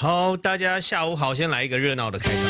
[0.00, 2.40] 好，大家下午好，先来一个热闹的开场。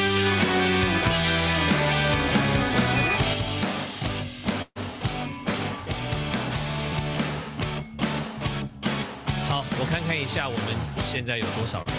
[9.48, 10.64] 好，我看看一下我们
[11.00, 11.96] 现在有多少人。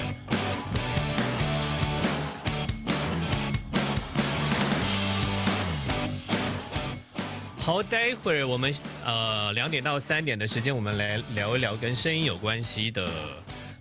[7.59, 8.73] 好，待会儿我们
[9.03, 13.11] 呃两点到三点的时间，我们来聊一聊跟声音有关系的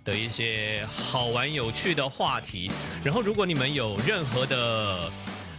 [0.03, 2.71] 的一些好玩有趣的话题。
[3.03, 5.11] 然后，如果你们有任何的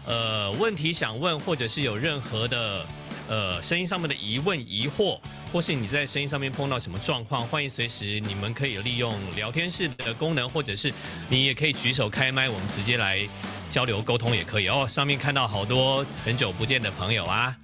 [0.06, 2.86] 呃问题想问，或者是有任何的
[3.28, 5.18] 呃声音上面的疑问疑惑，
[5.52, 10.92] 或是你在声音上面碰到什么状况，欢迎随时你们可以利用聊天室的功能，或者是
[11.28, 13.20] 你也可以举手开麦，我们直接来
[13.68, 14.86] 交流沟通也可以哦。
[14.88, 17.56] 上面看到好多很久不见的朋友啊。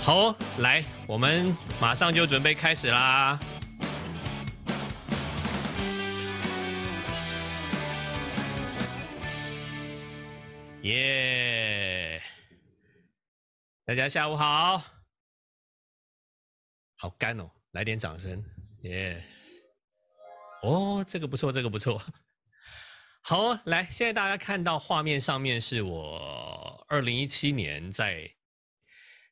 [0.00, 3.38] 好，来，我们马上就准备开始啦！
[10.82, 12.22] 耶，
[13.84, 14.82] 大家下午好，
[16.96, 18.44] 好干哦，来点掌声，
[18.82, 19.22] 耶！
[20.62, 22.02] 哦，这个不错，这个不错。
[23.22, 28.30] 好，来，现在大家看到画面上面是我二零一七年在。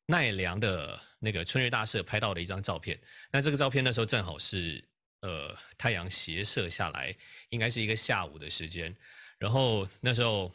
[0.07, 2.99] 奈良的那个春日大社拍到的一张照片，
[3.31, 4.83] 那这个照片那时候正好是
[5.21, 7.15] 呃太阳斜射下来，
[7.47, 8.93] 应该是一个下午的时间。
[9.37, 10.53] 然后那时候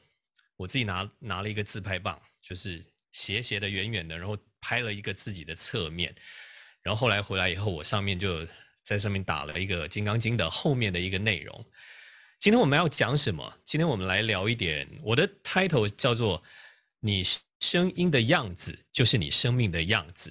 [0.56, 6.14] 我自己拿拿了一个自拍棒，就是斜斜的、远远的，然后拍了一个自己的侧面。
[6.82, 8.46] 然后后来回来以后，我上面就
[8.82, 11.66] 在上面打了一个《金刚经》的后面的一个内容。
[12.38, 13.60] 今天我们要讲什么？
[13.64, 16.42] 今天我们来聊一点，我的 title 叫做
[17.00, 17.22] “你”。
[17.58, 20.30] 声音的样子就是你生命的样子，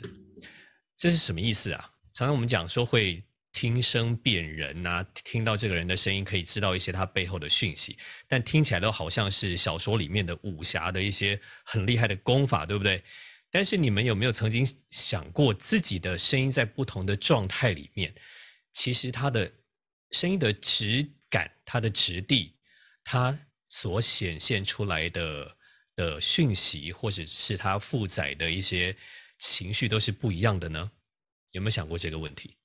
[0.95, 1.91] 这是什么意思啊？
[2.13, 3.21] 常常我们讲说会
[3.55, 13.01] 听声辨人啊，听到这个人的声音可以知道一些他背后的讯息，但听起来都好像是小说里面的武侠的一些很厉害的功法，对不对？
[13.49, 18.13] 但是你们有没有曾经想过，自己的声音在不同的状态里面，
[18.73, 19.49] 其实它的
[20.11, 22.57] 声音的质感、它的质地、
[23.05, 23.39] 它
[23.69, 25.55] 所显现出来的。
[25.95, 28.93] 的讯息，或者是它负载的一些
[29.39, 30.91] 情绪，都是不一样的呢？
[31.53, 32.57] 有没有想过这个问题？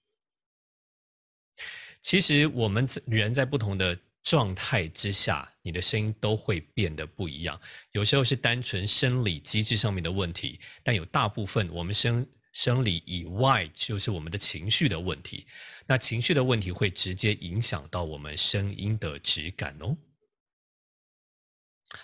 [2.02, 7.60] 其实我们人在不同的状态之下，你的声音都会变得不一样。
[7.92, 15.46] 有时候是单纯生理机制上面的问题，但有大部分我们生生理以外，就是我们的情绪的问题。
[15.86, 19.96] 那情绪的问题会直接影响到我们声音的质感哦。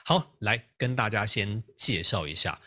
[0.05, 2.61] 好，来跟大家先介绍一下。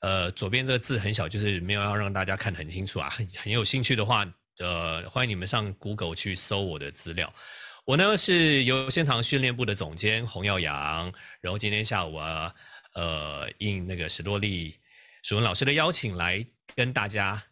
[0.00, 3.10] 呃，左边这个字很小，就是没有要让大家看得很清楚啊。
[3.10, 4.24] 很很有兴趣的话，
[4.60, 7.32] 呃，欢迎你们上 Google 去搜我的资料。
[7.84, 12.54] 我呢是优先堂训练部的总监洪耀阳，然后今天下午啊，
[12.94, 14.76] 呃，应那个史多利
[15.22, 17.42] 史文老师的邀请，来跟大家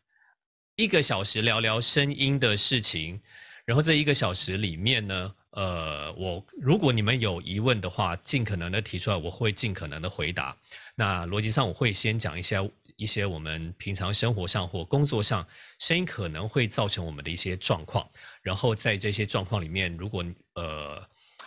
[0.76, 3.20] 一个小时聊聊声音的事情。
[3.64, 5.34] 然后这一个小时里面呢。
[5.52, 10.56] 呃，我如果你们有疑问的话，尽可能的提出来，我会尽可能的回答。
[10.94, 12.60] 那逻辑上，我会先讲一些
[12.98, 15.46] 一些我们平常生活上或工作上
[15.78, 18.06] 声音可能会造成我们的一些状况，
[18.42, 20.22] 然后在这些状况里面，如果
[20.54, 21.02] 呃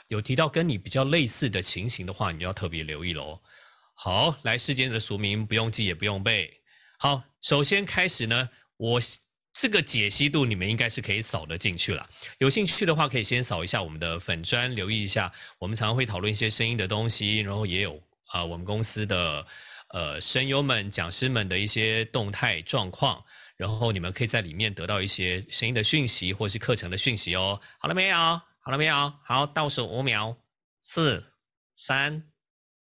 [0.07, 3.39] 有提到跟你比较类似的情形的话，你要特别留意喽。
[3.93, 6.61] 好，来世间的俗名不用记也不用背。
[6.97, 8.99] 好，首先开始呢，我。
[9.53, 12.09] 这个解析度你们应该是可以扫得进去了。
[12.37, 15.29] 有兴趣的话，可以先扫一下我们的粉砖，留意一下。
[15.59, 19.45] 我们常常会讨论一些声音的东西，然后也有啊我们公司的
[19.93, 23.23] 呃声优们、讲师们的一些动态状况。
[23.57, 27.61] 然后你们可以在里面得到一些声音的讯息，或是课程的讯息哦。
[27.77, 28.17] 好了没有？
[28.17, 29.13] 好了没有？
[29.23, 30.35] 好，倒数五秒，
[30.81, 31.23] 四、
[31.75, 32.23] 三、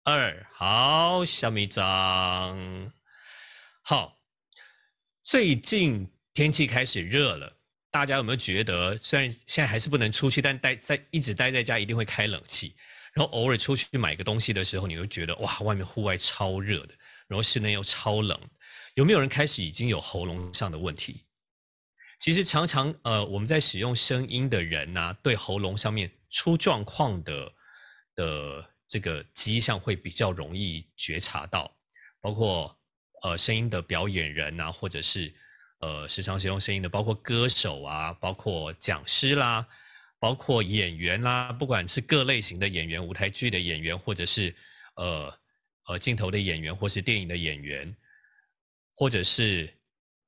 [0.04, 2.92] 二，好，小米长。
[3.82, 4.18] 好，
[5.22, 6.10] 最近。
[6.32, 7.52] 天气开始热了，
[7.90, 12.74] 大家有没有觉得，虽然现在还是不能出去，但待在一直待在家一定会开冷气。
[13.12, 16.94] 然后偶尔出去买个东西的时候，你会觉得哇，外面户外超热的，
[17.30, 18.38] 然后室内又超冷。
[18.94, 21.24] 有没有人开始已经有喉咙上的问题？
[22.18, 27.52] 其实常常呃，我们在使用声音的人呐，对喉咙上面出状况的
[28.14, 31.74] 的这个迹象会比较容易觉察到，
[32.20, 32.78] 包括
[33.22, 35.34] 呃声音的表演人呐，或者是。
[35.82, 39.66] 呃，时常使用声音的，包括歌手啊，包括讲师啦，
[40.18, 44.54] 包括演员啦，不管是各类型的演员，舞台剧的演员，或者是
[44.96, 45.34] 呃
[45.90, 47.94] 呃镜头的演员，或是电影的演员，
[48.94, 49.68] 或者是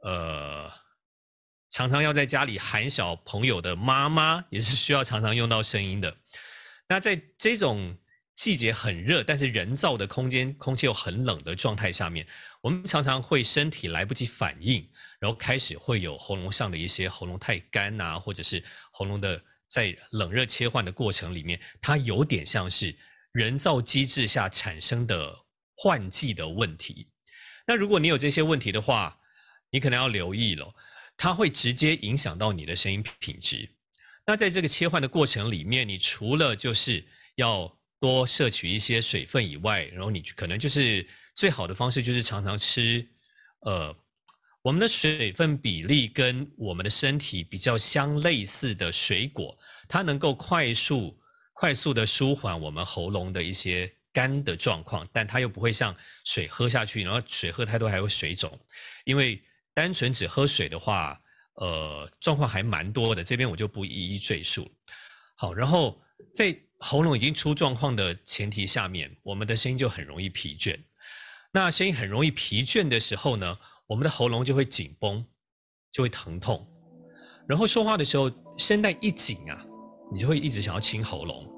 [0.02, 0.68] 呃
[1.70, 6.16] 常常要在家里喊小朋友的妈妈，也是需要常常用到声音的。
[6.88, 7.96] 那在这种
[8.34, 12.26] 季节很热，但是人造的空间空气又很冷的状态下面，
[12.60, 14.86] 我们常常会身体来不及反应，
[15.20, 22.94] 然后开始会有喉咙上的一些喉咙太干啊，或者是喉咙的在冷热切换的过程里面，它有点像是
[23.32, 25.34] 人造机制下产生的
[25.82, 27.08] 换季的问题。
[27.66, 29.18] 那如果你有这些问题的话，
[29.68, 30.72] 你可能要留意了。
[31.16, 33.68] 它会直接影响到你的声音品质。
[34.24, 43.04] 那在这个切换的过程里面，你除了就是要多摄取一些水分以外，然后你可能就是最好的方式就是常常吃，
[43.62, 43.92] 呃，
[44.62, 49.58] 我们的水分比例跟我们的身体比较相类似的水果，
[49.88, 51.20] 它能够快速
[51.54, 55.94] 快速的舒缓我们喉咙的一些干的状况，但它又不会像
[56.24, 58.58] 水喝下去，然后水喝太多还会水肿，
[59.04, 59.42] 因为。
[59.74, 61.18] 单纯只喝水的话，
[61.54, 63.24] 呃，状况还蛮多的。
[63.24, 64.70] 这边我就不一一赘述。
[65.34, 65.98] 好，然后
[66.30, 70.78] 在喉咙已经出状况的前提下面，我们的声音就很容易疲倦。
[71.52, 75.26] 那声音很容易疲倦的时候呢，我们的喉咙就会紧绷，
[75.90, 76.68] 就会疼痛。
[77.48, 79.64] 然后说话的时候，声带一紧啊，
[80.12, 81.51] 你就会一直想要清喉咙。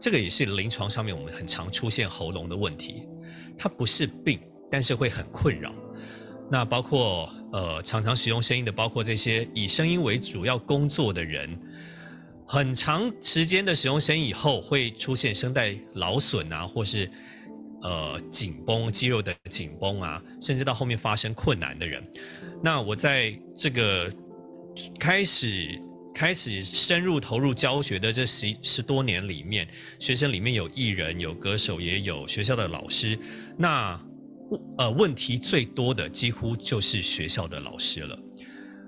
[0.00, 3.08] 这个也是临床上面我们很常出现喉咙的问题。
[3.56, 5.72] 它不是病，但是会很困扰。
[6.50, 11.58] 那包括呃常常使用声音的，包括这些以声音为主要工作的人，
[12.46, 17.10] 很长时间的使用声音以后，会出现声带劳损啊，或是
[17.82, 22.04] 呃紧绷肌肉的紧绷啊，甚至到后面发生困难的人。
[22.62, 24.12] 那我在这个
[24.98, 25.80] 开始
[26.14, 29.68] 开始深入投入教学的这十十多年里面，
[29.98, 33.18] 学生里面有艺人、有歌手，也有学校的老师。
[33.58, 34.00] 那
[34.78, 38.16] 呃，问题最多的几乎就是学校的老师了。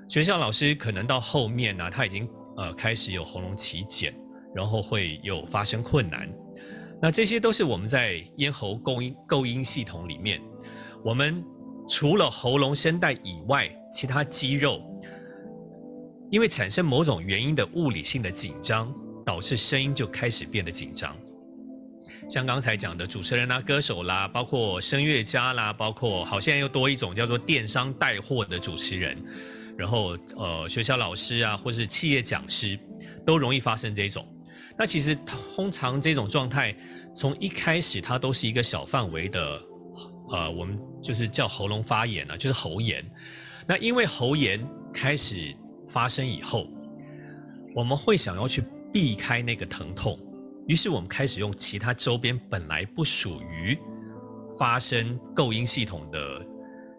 [0.09, 4.15] 学校老师可能到后面呢，他已经呃开始有喉咙起茧，
[4.55, 6.29] 然后会有发生困难。
[7.03, 10.41] 那这些都是我们在咽喉构音构音系统里面，
[11.05, 11.43] 我们
[11.89, 14.81] 除了喉咙声带以外，其他肌肉
[16.31, 18.93] 因为产生某种原因的物理性的紧张，
[19.25, 21.17] 导致声音就开始变得紧张。
[22.29, 29.17] 像刚才讲的主持人啦、歌手啦，包括声乐家啦，包括好，现在又多一种叫做电商带货的主持人，
[29.79, 32.77] 然后呃学校老师啊，或是企业讲师，
[33.25, 34.27] 都容易发生这种。
[34.77, 36.77] 那其实通常这种状态，
[37.15, 39.63] 从一开始它都是一个小范围的，
[40.31, 43.05] 呃，我们就是叫喉咙发炎啊，就是喉炎。
[43.69, 45.55] 那因为喉炎开始
[45.97, 46.69] 发生以后，
[47.75, 48.63] 我们会想要去
[48.93, 50.19] 避开那个疼痛。
[50.69, 53.79] 于是我们开始用其他周边本来不属于
[54.59, 56.47] 发声构音系统的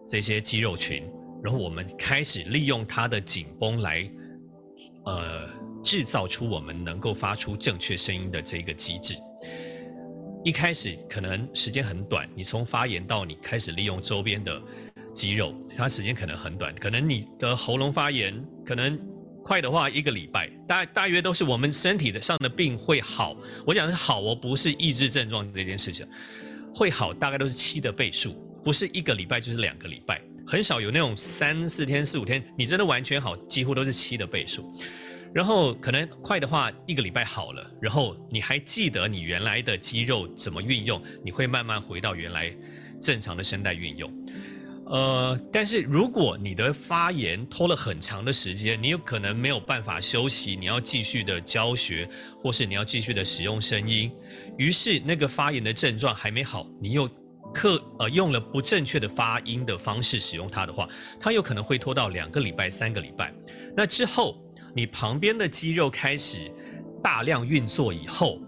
[0.08, 1.08] 这些肌肉群，
[1.44, 4.10] 然后我们开始利用它的紧绷来，
[5.06, 5.48] 呃，
[5.84, 9.14] 制造出我们能够发出正确声音的这个机制。
[10.44, 14.60] 一开始可能时间很短，你从发炎到你开始利用周边的
[15.18, 18.34] 肌肉，它时间可能很短，可能你的喉咙发炎
[18.64, 19.00] 可能。
[19.48, 23.34] 快的话，一个礼拜，大大约都是我们身体的上的病会好。
[23.66, 26.06] 我讲的是好，我不是抑制症状这件事情，
[26.74, 34.70] 会好大概都是七的倍数，不是一个礼拜就是两个礼拜，很少有那种三四天、四五天，你真的完全好，几乎都是七的倍数。
[35.34, 42.54] 然后可能快的话，一个礼拜好了，然后你还记得你原来的肌肉怎么运用，你会慢慢回到原来
[43.02, 44.12] 正常的声带运用。
[44.90, 52.08] 呃，但是如果你的发炎拖了很长的时间，你有可能没有办法休息，你要继续的教学，
[52.42, 54.10] 或是你要继续的使用声音，
[54.58, 57.10] 于是那个发炎的症状还没好，你又
[57.54, 60.88] 刻呃用了不正确的发音的方式使用它的话，
[61.20, 63.34] 它有可能会拖到两个礼拜、三个礼拜。
[63.76, 64.42] 那之后，
[64.74, 66.50] 你旁边的肌肉开始
[67.04, 68.40] 大量运作以后，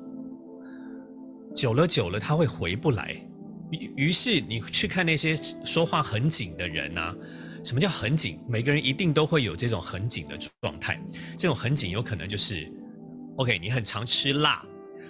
[1.53, 3.22] 久了久了，它会回不来。
[3.71, 7.15] 于于是你去看那些说话很紧的人啊，
[7.63, 8.39] 什么叫很紧？
[8.47, 10.99] 每个人一定都会有这种很紧的状态。
[11.38, 12.71] 这种很紧有可能就是
[13.38, 14.65] ，OK，你很常吃辣，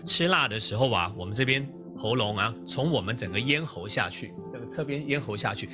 [0.06, 5.70] 吃辣的时候啊，我们这边喉咙啊，从我们整个咽喉下去，整个侧边咽喉下去，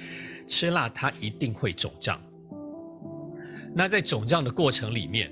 [0.48, 2.22] 吃辣它一定会肿胀。
[3.74, 5.32] 那在肿胀的过程里面，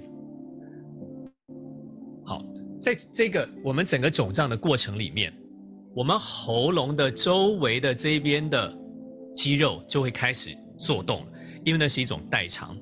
[2.25, 2.43] 好，
[2.81, 5.31] 在这个我们整个肿胀的过程里面。
[5.96, 8.76] 我们喉咙的周围的这边的
[9.34, 11.26] 肌肉就会开始做动，
[11.64, 12.76] 因为那是一种代偿。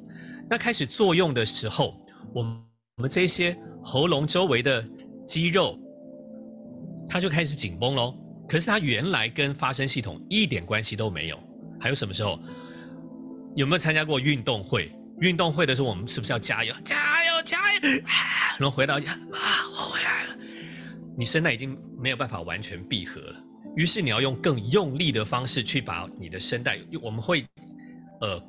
[0.50, 1.96] 那开始作用的时候，
[2.34, 2.53] 我们
[2.98, 4.84] 我们这些喉咙周围的
[5.25, 5.77] 肌肉，
[7.08, 8.15] 它就开始紧绷喽。
[8.48, 11.39] 可是它原来跟发声系统一点关系都没有。
[11.80, 12.39] 还有什么时候？
[13.56, 14.89] 有没有参加过运动会？
[15.20, 17.80] 运动会的时候，我们是不是要加油、加油、加油？
[18.58, 20.20] 然后回到家，啊，我回来。
[21.18, 23.44] 你声带已经没有办法完全闭合了，
[23.75, 27.46] 于是你要用更用力的方式去把你的声带，我们会
[28.22, 28.39] 呃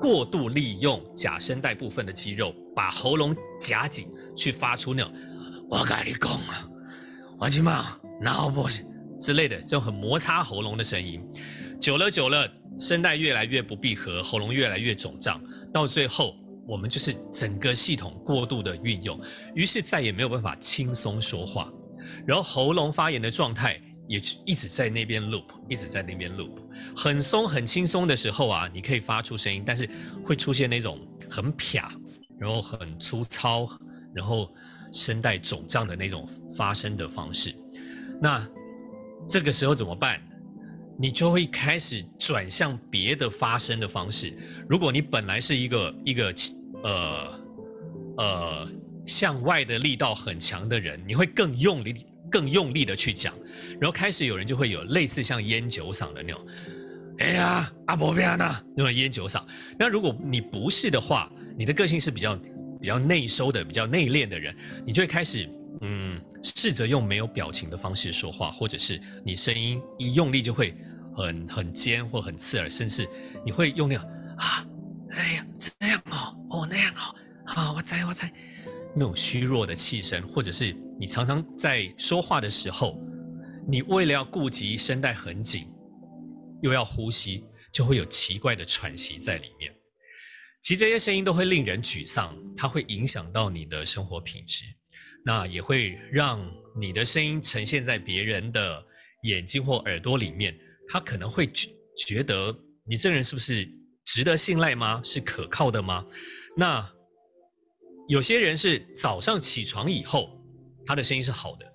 [0.00, 5.12] 过度利用假声带部分的肌肉，把喉咙夹紧，去发出那种
[5.68, 6.68] 我跟你讲啊，
[7.38, 7.84] 王金茂，
[8.20, 8.84] 脑不行
[9.20, 11.20] 之类的这种很摩擦喉咙的声音。
[11.80, 12.48] 久了久了，
[12.80, 15.42] 声带越来越不闭合，喉咙越来越肿胀。
[15.72, 19.20] 到最后，我们就是整个系统过度的运用，
[19.54, 21.70] 于是再也没有办法轻松说话，
[22.26, 26.56] 然后喉咙发炎的状态也一直在那边 loop，一直在那边 loop。
[26.96, 29.88] 很松很轻松的时候啊，你可以发出声音，但是
[30.24, 30.98] 会出现那种
[31.30, 31.82] 很撇，
[32.38, 33.68] 然后很粗糙，
[34.14, 34.52] 然后
[34.92, 37.54] 声带肿胀的那种发声的方式。
[38.20, 38.46] 那
[39.28, 40.20] 这个时候怎么办？
[40.96, 44.32] 你就会开始转向别的发声的方式。
[44.68, 46.32] 如果你本来是一个一个
[46.84, 47.40] 呃
[48.16, 48.68] 呃
[49.06, 53.34] 向外的力道很强的人，你会更用力、更用力的去讲，
[53.80, 56.46] 然后开始有人就会有类似像烟酒嗓的那种，
[57.18, 59.42] 哎呀阿伯变呐那种烟酒嗓。
[59.78, 62.36] 那如果你不是的话，你的个性是比较
[62.80, 64.56] 比较内收的、比较内敛的人，
[64.86, 65.48] 你就会开始
[65.80, 66.20] 嗯。
[66.46, 70.76] 试着用没有表情的方式说话，或者是你声音一用力就会
[71.16, 73.08] 很很尖或很刺耳，甚至
[73.46, 74.04] 你会用那样
[74.36, 74.66] 啊，
[75.12, 78.30] 哎呀这样哦，哦那样哦，啊我猜我猜，
[78.94, 82.98] 那种虚弱的气声，或者是你常常在说话的时候，
[83.68, 85.66] 你为了要顾及声带很紧，
[86.62, 89.74] 又要呼吸，就会有奇怪的喘息在里面。
[90.62, 94.64] 其实这些声音都会令人沮丧，它会影响到你的生活品质。
[95.26, 96.38] 那也会让
[96.78, 98.84] 你的声音呈现在别人的
[99.22, 100.54] 眼睛或耳朵里面，
[100.86, 102.54] 他可能会觉觉得
[102.86, 103.66] 你这个人是不是
[104.04, 105.00] 值得信赖吗？
[105.02, 106.04] 是可靠的吗？
[106.56, 106.86] 那
[108.08, 110.38] 有些人是早上起床以后，
[110.84, 111.70] 他的声音是好的。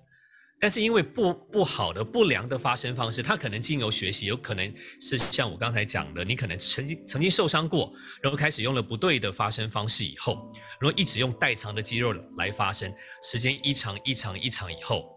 [0.62, 4.70] 但是因为不不好的不良的发声方式，他可能经由学习，有可能
[5.00, 7.90] 是像我刚才讲的，你可能曾经曾经受伤过，
[8.22, 15.10] 然后开始用了不对的发声方式以后，然后一直用代偿的肌肉来发声，时间一长一长一长以后，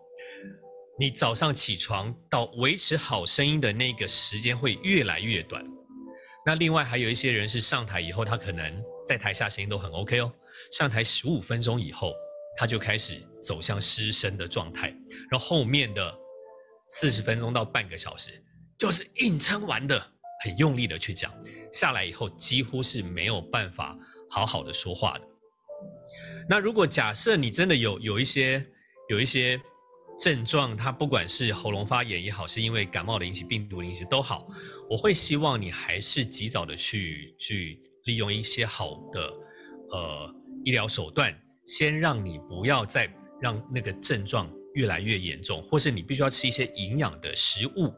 [0.97, 5.61] 你早上起床到维持好声音的那个时间会越来越短。
[6.45, 10.31] 那另外还有一些人是上台以后，他可能在台下声音都很 OK 哦，
[10.71, 12.13] 上台十五分钟以后。
[12.55, 14.89] 他就开始走向失声的状态，
[15.31, 16.15] 然后后面的
[16.87, 18.29] 四十分钟到半个小时，
[18.77, 19.99] 就是硬撑完的，
[20.45, 21.33] 很用力的去讲，
[21.73, 23.97] 下来以后几乎是没有办法
[24.29, 25.27] 好好的说话的。
[26.47, 28.63] 那如果假设你真的有有一些
[29.09, 29.59] 有一些
[30.19, 34.47] 症状，它不管是喉咙发炎也好，是因为感冒的引起、病毒引起都好，
[34.87, 39.33] 我会希望你还是及早的去去利用一些好的
[39.89, 41.33] 呃医疗手段。
[41.65, 47.93] 先让你不要再让那个症状越来越严重，或是你必须要吃一些营养的食物，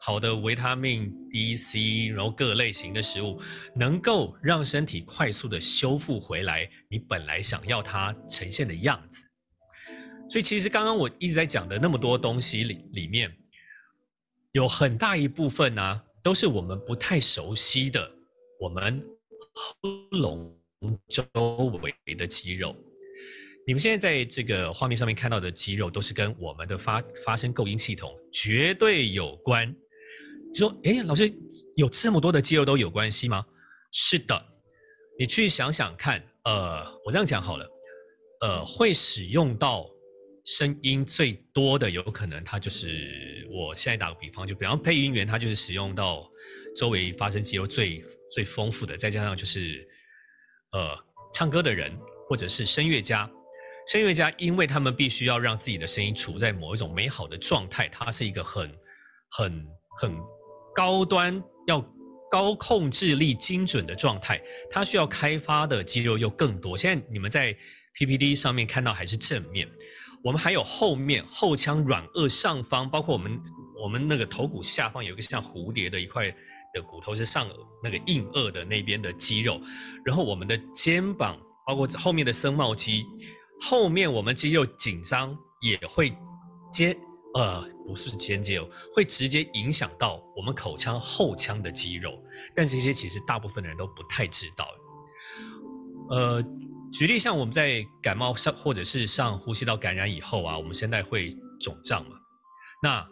[0.00, 3.38] 好的维他命 D、C，然后各类型的食物，
[3.76, 9.22] 能够让身体快速的修复回来你本来想要它呈现的样子。
[10.30, 13.30] 所以其实刚刚我一直在讲的那么多东西里里面，
[14.52, 18.10] 有很大一部分呢，都是我们不太熟悉的，
[18.58, 19.04] 我们
[19.52, 20.58] 喉咙
[21.08, 21.30] 周
[21.82, 22.74] 围的肌肉。
[23.66, 29.74] 你们现在在这个画面上面看到的肌肉，都是跟我们的发发声构音系统绝对有关。
[30.52, 31.32] 就说，哎，老师
[31.74, 33.44] 有这么多的肌肉都有关系吗？
[33.90, 34.46] 是的，
[35.18, 36.22] 你去想想看。
[36.44, 37.66] 呃，我这样讲好了，
[38.42, 39.88] 呃，会使用到
[40.44, 46.30] 声音最多的，有可能它就是我现在打个比方，就比方配音员，他就是使用到
[46.76, 49.88] 周围发声肌肉最最丰富的，再加上就是
[50.74, 50.94] 呃
[51.32, 51.90] 唱歌的人
[52.26, 53.30] 或者是声乐家。
[53.86, 58.74] 声乐家，因为他们必须要让自己的声音处在某一种美好的状态，它是一个很、
[59.32, 59.66] 很、
[59.98, 60.16] 很
[60.74, 61.84] 高端、要
[62.30, 64.40] 高控制力、精准的状态，
[64.70, 66.78] 它需要开发的肌肉又更多。
[66.78, 67.54] 现在你们在
[67.92, 69.68] PPT 上面看到还是正面，
[70.22, 73.38] 我们还有后面后腔软腭上方，包括我们
[73.82, 76.34] 我们那个头骨下方有一个像蝴蝶的一块
[76.74, 77.48] 的骨头是上
[77.82, 79.58] 那个硬腭的那边的肌肉，
[80.04, 83.06] 然后我们的肩膀，包括后面的僧帽肌。
[83.60, 86.12] 后面我们肌肉紧张也会
[86.72, 86.94] 间
[87.34, 92.12] 呃不是间接哦，会直接影响到我们口腔后腔的肌肉，
[92.54, 94.66] 但这些其实大部分的人都不太知道。
[96.10, 96.42] 呃，
[96.92, 102.16] 举例像我们在感冒上或者是上呼吸道感染以后啊，我们声带会肿胀嘛，
[102.82, 103.06] 那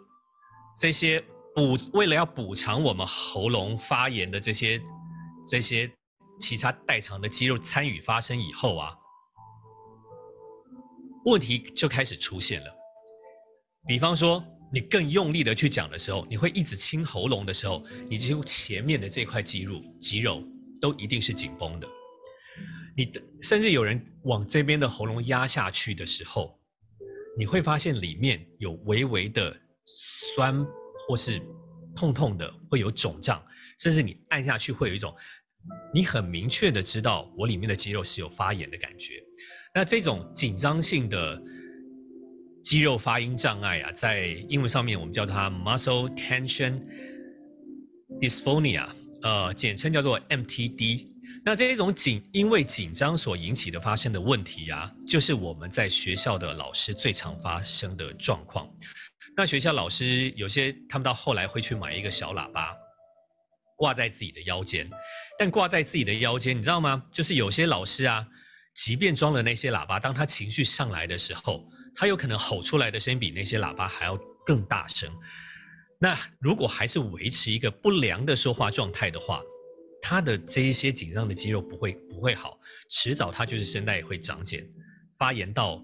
[0.79, 1.23] 这些
[1.55, 4.81] 补为了要补偿我们喉咙发炎的这些
[5.45, 5.91] 这些
[6.39, 8.95] 其他代偿的肌肉参与发生以后啊，
[11.25, 12.67] 问题就开始出现了。
[13.85, 20.41] 比方说，你更用力的去讲的时候，你会一直清喉咙的时候，你几乎前面的这块肌肉肌肉
[20.81, 21.87] 都一定是紧绷的。
[22.95, 26.57] 你甚至有人往这边的喉咙压下去的时候，
[27.37, 29.55] 你会发现里面有微微的
[29.85, 30.65] 酸
[31.07, 31.41] 或是
[31.95, 33.43] 痛痛的，会有肿胀，
[33.79, 35.13] 甚至你按下去会有一种，
[35.93, 39.21] 你很明确的知道我里面的肌肉是有发炎的感觉。
[39.75, 41.41] 那这种紧张性的
[42.63, 46.81] 肌肉发音障碍啊，在英文上面我们叫它 muscle tension
[48.21, 48.87] dysphonia，
[49.21, 51.07] 呃，简称叫做 MTD。
[51.45, 58.69] 那这一种紧因为紧张所引起的发生的问题啊，就是我们在学校的老师最常发生的状况。
[59.35, 62.75] 那学校老师有些他们到后来会去买一个小喇叭，
[63.77, 64.89] 挂在自己的腰间。
[65.37, 67.03] 但挂在自己的腰间，你知道吗？
[67.11, 68.27] 就是有些老师啊，
[68.75, 74.15] 即便装了那些喇叭，当他情绪上来的时候，他有可能吼出来的声音比那些喇叭还要
[74.45, 75.11] 更大声。
[75.99, 79.41] 那如果还是维持一个不良的说话状态的话，
[80.01, 84.61] 他的这一些紧张的肌肉不会不会好，迟早他就是声带也会长茧，
[85.17, 85.81] 发炎到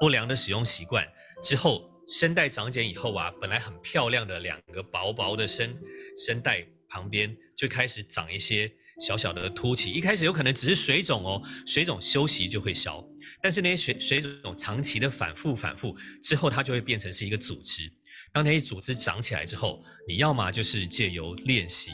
[0.00, 1.04] 不良的使用习惯
[1.42, 5.72] 之后，声带长茧以后啊，本来很漂亮的两个薄薄的声
[6.18, 13.02] 声带旁边就开始长一些小小的凸起，一开始有可能只是水肿哦，水肿休息就会消，
[13.40, 17.88] 但是那些水水肿长期的反复反复之后，它就会变成是一个组织，
[18.32, 21.92] 当那些组织长起来之后，你要么就是借由练习。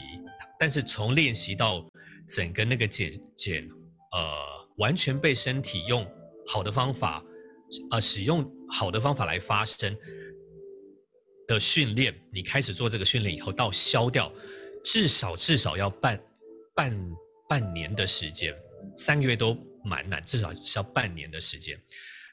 [0.59, 1.87] 但是从练习到
[2.27, 3.69] 整个那个茧茧，
[4.13, 6.03] 呃，完全被身体用
[6.47, 7.23] 好的方法，
[7.91, 9.95] 呃，使用好的方法来发声
[11.47, 14.31] 的训练，你开始做这个训练以后，到消掉，
[14.83, 16.19] 至少至少要半
[16.75, 17.11] 半
[17.49, 18.55] 半年的时间，
[18.95, 21.79] 三个月都蛮难，至少是要半年的时间。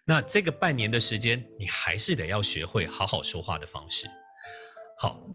[0.04, 4.06] 那这个半年的时间，你还是得要学会好好说话的方式。
[4.98, 5.26] 好，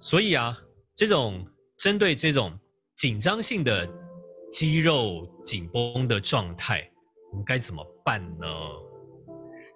[0.00, 0.58] 所以啊，
[0.94, 1.46] 这种。
[1.78, 2.58] 针对这种
[2.94, 3.86] 紧张性的
[4.50, 6.90] 肌肉紧绷的状态，
[7.30, 8.48] 我们该怎么办呢？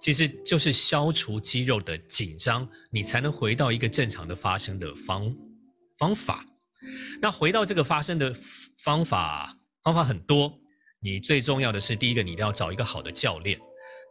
[0.01, 5.37] 其实就是消除肌肉的紧张，你才能回到一个正常的发声的方
[5.99, 6.45] 方法。
[7.21, 8.35] 那回到这个发声的
[8.83, 10.53] 方法，方法很多。
[11.03, 13.59] 你最重要的是，第一个，你一定要找一个好的教练。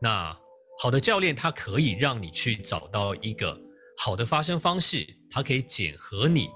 [0.02, 0.36] 那
[0.82, 3.60] 好的教练，他可以让你去找到一个
[3.98, 6.50] 好的发声方式，它可以检核你。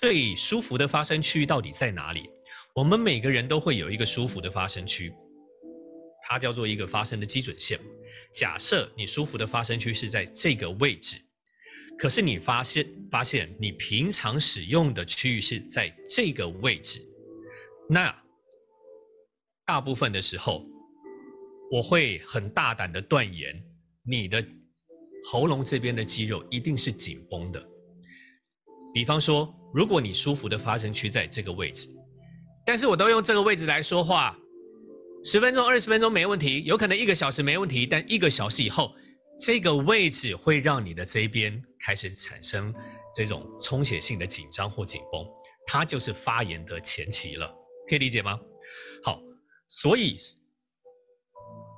[0.00, 2.28] 最舒服的发声区域到底在哪里？
[2.74, 5.12] 我们每个人都会有一个舒服的发声区，
[6.28, 7.80] 它叫做一个发声的基准线。
[8.32, 11.18] 假设你舒服的发声区是在这个位置，
[11.98, 17.00] 可是你发现发现你平常使用的区域是在这个位置，
[17.88, 18.14] 那
[19.64, 20.64] 大部分的时候，
[21.70, 23.60] 我会很大胆的断言，
[24.04, 24.44] 你的
[25.30, 27.68] 喉咙这边的肌肉一定是紧绷的。
[28.92, 29.54] 比方说。
[29.74, 31.90] 如果你舒服的发声区在这个位置，
[32.64, 34.34] 但是我都用这个位置来说话，
[35.24, 38.94] 十分钟、二十分钟没问题，有可能一个小时没问题，但一个小时以后，
[39.40, 42.72] 这个位置会让你的这边开始产生
[43.14, 45.26] 这种充血性的紧张或紧绷，
[45.66, 47.52] 它就是发炎的前期了，
[47.88, 48.38] 可以理解吗？
[49.02, 49.20] 好，
[49.68, 50.18] 所以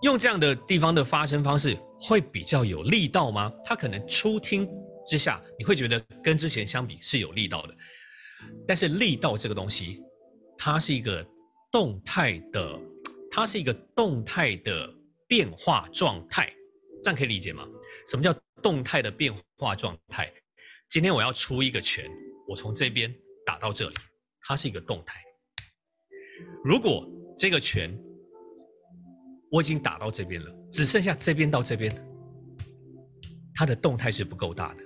[0.02, 3.52] 用这样的地方的发声方式会比较有力道吗？
[3.64, 4.68] 它可能初听。
[5.06, 7.74] 之下，你会觉得跟之前相比是有力道的，
[8.68, 10.00] 但是力道这个东西，
[10.56, 11.26] 它是一个
[11.72, 12.78] 动态的，
[13.30, 14.92] 它是一个动态的
[15.28, 16.52] 变化状态，
[17.00, 17.66] 这样可以理解吗？
[18.08, 20.30] 什么叫动态的变化状态？
[20.88, 22.10] 今天我要出一个拳，
[22.48, 23.14] 我从这边
[23.46, 23.94] 打到这里，
[24.42, 25.22] 它是一个动态。
[26.64, 27.96] 如果这个拳
[29.50, 31.92] 我已经打到这边了，只剩下这边到这边，
[33.54, 34.82] 它的动态是不够大的。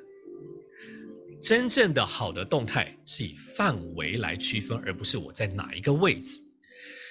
[1.40, 6.43] 真正的好的动态是以范围来区分，而不是我在哪一个位置。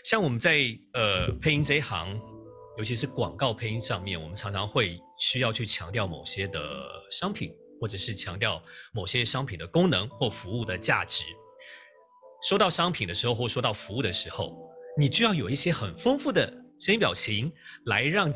[0.04, 0.60] 像我们在
[0.94, 2.20] 呃配音这一行，
[2.78, 6.60] 尤其是广告配音上面，我们常常会需要去强调某些的
[7.10, 8.62] 商品，或者是强调
[8.94, 11.24] 某些商品的功能或服务的价值。
[12.50, 14.58] 说到商品的时候，或说到服务的时候，
[14.98, 16.46] 你就要有一些很丰富的
[16.82, 17.50] 声音表情，
[17.86, 18.30] 来让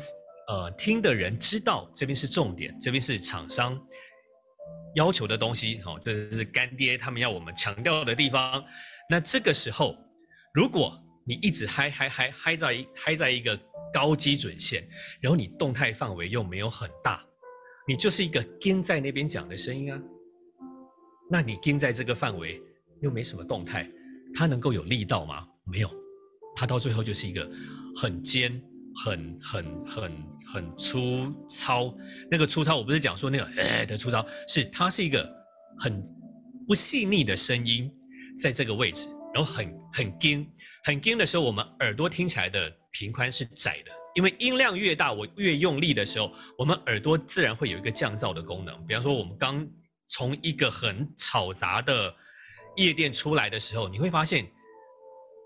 [0.48, 3.78] 呃听的人知道这边是重点，这边是厂商。
[4.94, 8.64] 要求的东西，哦，这是干爹他们要我们强调的地方。
[9.10, 9.94] 那这个时候，
[10.54, 10.98] 如果
[11.28, 13.54] 你一直嗨嗨嗨嗨在一嗨在一个
[13.92, 14.82] 高基准线，
[15.20, 17.22] 然后你动态范围又没有很大，
[17.86, 20.00] 你就是一个跟在那边讲的声音啊。
[21.30, 22.58] 那你跟在这个范围
[23.02, 23.86] 又没什么动态，
[24.34, 25.46] 它能够有力道吗？
[25.64, 25.90] 没有，
[26.56, 27.46] 它到最后就是一个
[27.94, 28.58] 很尖、
[29.04, 30.12] 很很很
[30.46, 31.94] 很粗糙。
[32.30, 35.30] 那个粗糙，我不是讲说那个呃的粗糙，是它是一个
[35.78, 36.02] 很
[36.66, 37.90] 不细腻的声音，
[38.38, 39.06] 在这个位置，
[39.38, 40.44] 然后很很尖、
[40.82, 43.92] 很尖的时候，我们耳朵听起来的频宽是窄的。
[44.16, 48.84] 因为音量越大，我越用力的时候，我们耳朵自然会有一个降噪的功能。
[48.84, 49.64] 比方说，我们刚
[50.08, 52.12] 从一个很吵杂的
[52.74, 54.44] 夜店出来的时候，你会发现，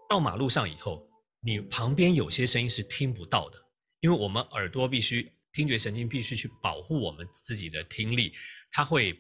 [0.09, 1.07] 到马路上以后，
[1.42, 3.59] 你旁边有些声音是听不到的，
[4.00, 8.33] 因为我们耳朵必须听觉神经必须去保护我们自己的听力，
[8.70, 9.14] 它会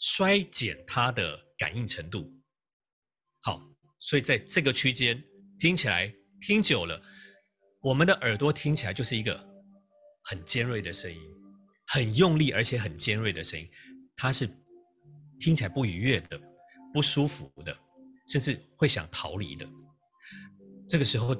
[0.00, 2.28] 衰减它的感应程度。
[3.42, 3.62] 好，
[4.00, 5.22] 所以在这个区间
[5.58, 7.00] 听起来听久了。
[7.80, 9.38] 我们的耳朵听起来就是一个
[10.24, 11.20] 很尖锐的声音，
[11.86, 13.68] 很用力而且很尖锐的声音，
[14.16, 14.48] 它是
[15.38, 16.40] 听起来不愉悦的、
[16.92, 17.76] 不舒服的，
[18.26, 19.66] 甚至会想逃离的。
[20.88, 21.36] 这个时候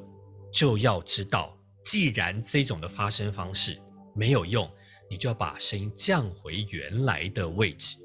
[0.52, 3.76] 就要知道，既然这种的发声方式
[4.14, 4.70] 没有用，
[5.10, 7.96] 你就要把声音降回原来的位置。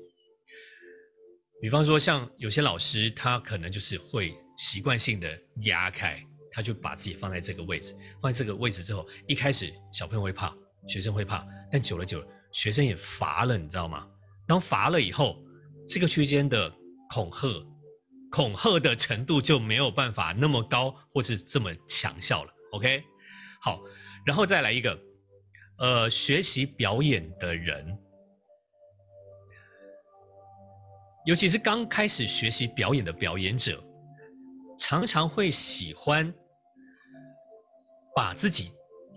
[1.62, 5.28] 比方说，像有些老师，他可能就是会习惯性的
[5.64, 6.26] 压开。
[6.50, 10.56] 他就把自己放在这个位置，放在这个位置之后，一开始小朋友会怕，
[10.88, 14.08] 学生会怕，但久了久了，学生也乏了，你知道吗？
[14.48, 15.44] 当乏了以后，
[15.88, 16.72] 这个区间的
[17.10, 17.66] 恐吓，
[18.32, 22.54] 恐吓的程度就没有办法那么高，或是这么强效了。
[22.74, 23.04] OK，
[23.60, 23.82] 好，
[24.24, 25.00] 然后再来一个，
[25.80, 27.98] 呃，学习表演的人，
[31.26, 33.84] 尤其是刚开始学习表演的表演者，
[34.84, 36.34] 常常会喜欢。
[38.16, 38.72] 把自己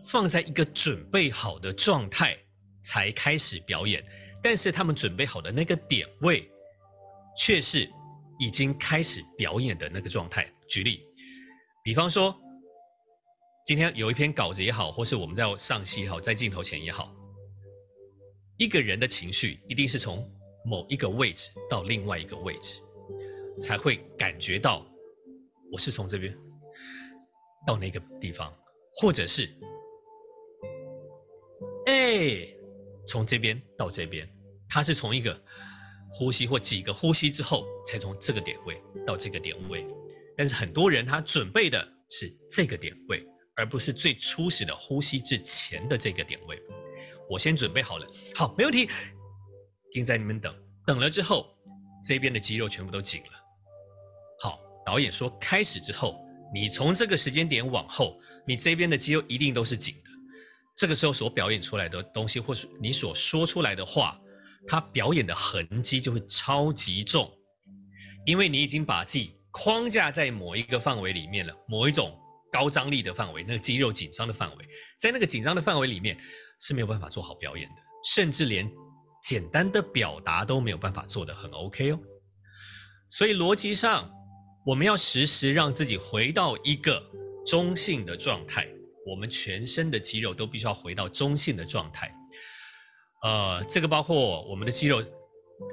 [0.07, 2.35] 放在一个准备好的状态
[2.83, 4.03] 才开始表演，
[4.43, 6.51] 但是他们准备好的那个点位，
[7.37, 7.87] 却是
[8.39, 10.51] 已经开始表演的那个状态。
[10.67, 11.07] 举例，
[11.85, 12.35] 比方说，
[13.67, 17.15] 今天有一篇稿子也好，或是我们在上戏也好，在镜头前也好，
[18.57, 20.27] 一个人的情绪一定是从
[20.65, 22.81] 某一个位置到另外一个位置，
[23.61, 24.87] 才会感觉到
[25.73, 26.37] 我是从这边
[27.67, 28.53] 到那个地方。
[28.99, 29.47] 或者是，
[31.85, 32.49] 哎，
[33.07, 34.27] 从这边到这边，
[34.71, 35.39] 它是从一个
[36.11, 39.87] 呼吸或几个呼吸之后，才从这个点位到这个点位。
[40.35, 43.23] 但是很多人他准备的是这个点位，
[43.55, 46.59] 而不是最初始的呼吸之前的这个点位。
[47.29, 48.89] 我先准备好了，好，没问题，
[49.91, 51.55] 定在你们等，等了之后，
[52.03, 53.46] 这边的肌肉全部都紧了。
[54.87, 56.25] 导演说开始之后。
[56.55, 60.11] 你从这个时间点往后，你这边的肌肉一定都是紧的。
[60.77, 64.17] 这个时候所表演出来的东西，或是你所说出来的话，
[64.65, 67.29] 它表演的痕迹就会超级重，
[68.25, 72.17] 因为你已经把自己框架在某一个范围里面了，某一种
[72.53, 74.65] 高张力的范围，那个肌肉紧张的范围，
[74.97, 76.17] 在那个紧张的范围里面
[76.61, 77.83] 是没有办法做好表演的，
[78.15, 78.71] 甚至连
[79.25, 81.99] 简单的表达都没有办法做得很 OK 哦。
[83.11, 84.09] 所以逻辑上。
[84.67, 87.01] 我们要时时让自己回到一个
[87.47, 88.67] 中性的状态，
[89.07, 92.13] 我们全身的肌肉都必须要回到中性的状态。
[93.23, 95.01] 呃，这个包括我们的肌肉，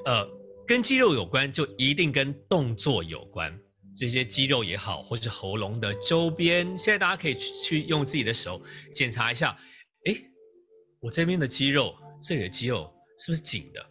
[0.05, 0.29] 呃，
[0.67, 3.59] 跟肌肉有关，就一定跟动作有关。
[3.95, 8.61] 这些肌肉也好，或是喉咙的周边，现在大家可以去用自己的手
[8.93, 9.57] 检查一下，
[10.05, 10.15] 哎，
[10.99, 13.83] 我这边的肌肉，这里的肌肉是不是紧的？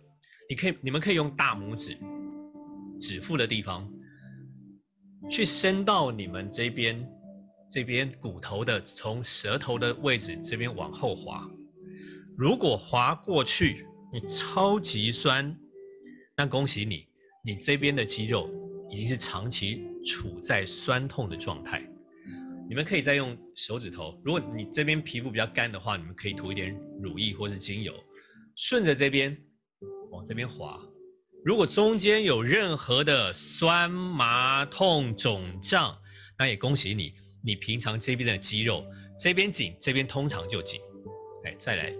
[0.48, 1.98] 你可以，你们可以用大拇指
[3.00, 3.92] 指腹的地方。
[5.30, 7.08] 去伸到你们这边，
[7.70, 11.48] 这边骨头的，从舌头的位置这边往后滑。
[12.36, 15.56] 如果滑过去，你超级酸，
[16.36, 17.06] 那恭喜你，
[17.44, 18.50] 你这边的肌肉
[18.90, 21.86] 已经是长期处在酸痛的状态。
[22.68, 27.92] 你们可以再用手指头，如果你这边皮肤比较干的话，你们可以涂一点乳液或是精油，
[28.56, 29.36] 顺着这边
[30.10, 30.80] 往这边滑。
[31.44, 35.98] 如果中间有任何的酸麻痛肿胀，
[36.38, 37.12] 那也恭喜你，
[37.44, 38.84] 你平常这边的肌肉
[39.18, 40.80] 这边紧，这边通常就紧。
[41.44, 41.92] 哎，再来，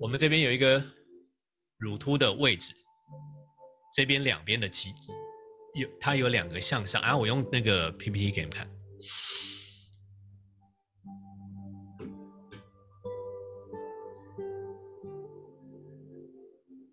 [0.00, 0.82] 我们这边有一个
[1.78, 2.74] 乳突的位置，
[3.94, 4.92] 这边两边的肌
[5.74, 8.68] 有它有两个向上，啊，我用那个 PPT 给你们看。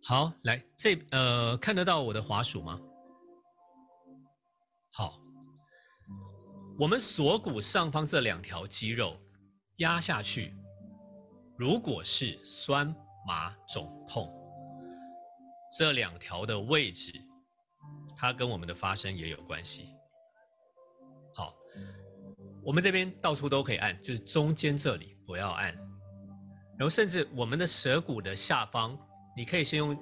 [0.08, 2.80] 好，来这呃看得到我的滑鼠吗？
[4.94, 5.20] 好，
[6.78, 9.18] 我们锁骨上方这两条肌肉
[9.78, 10.56] 压下去，
[11.58, 14.32] 如果是酸麻肿痛，
[15.76, 17.12] 这两条的位置，
[18.16, 19.90] 它跟我们的发声也有关系。
[21.34, 21.52] 好，
[22.64, 25.74] 我们这边到处都可以按，就是中间这里不要按。
[26.78, 28.96] 然后甚至我们的舌骨的下方，
[29.36, 29.96] 你可以先用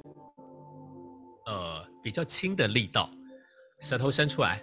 [1.46, 3.10] 呃比较轻的力道，
[3.80, 4.62] 舌头伸出来。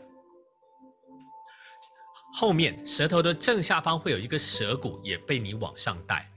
[2.33, 6.31] 后面舌头的正下方会有一个舌骨，也被你往上带。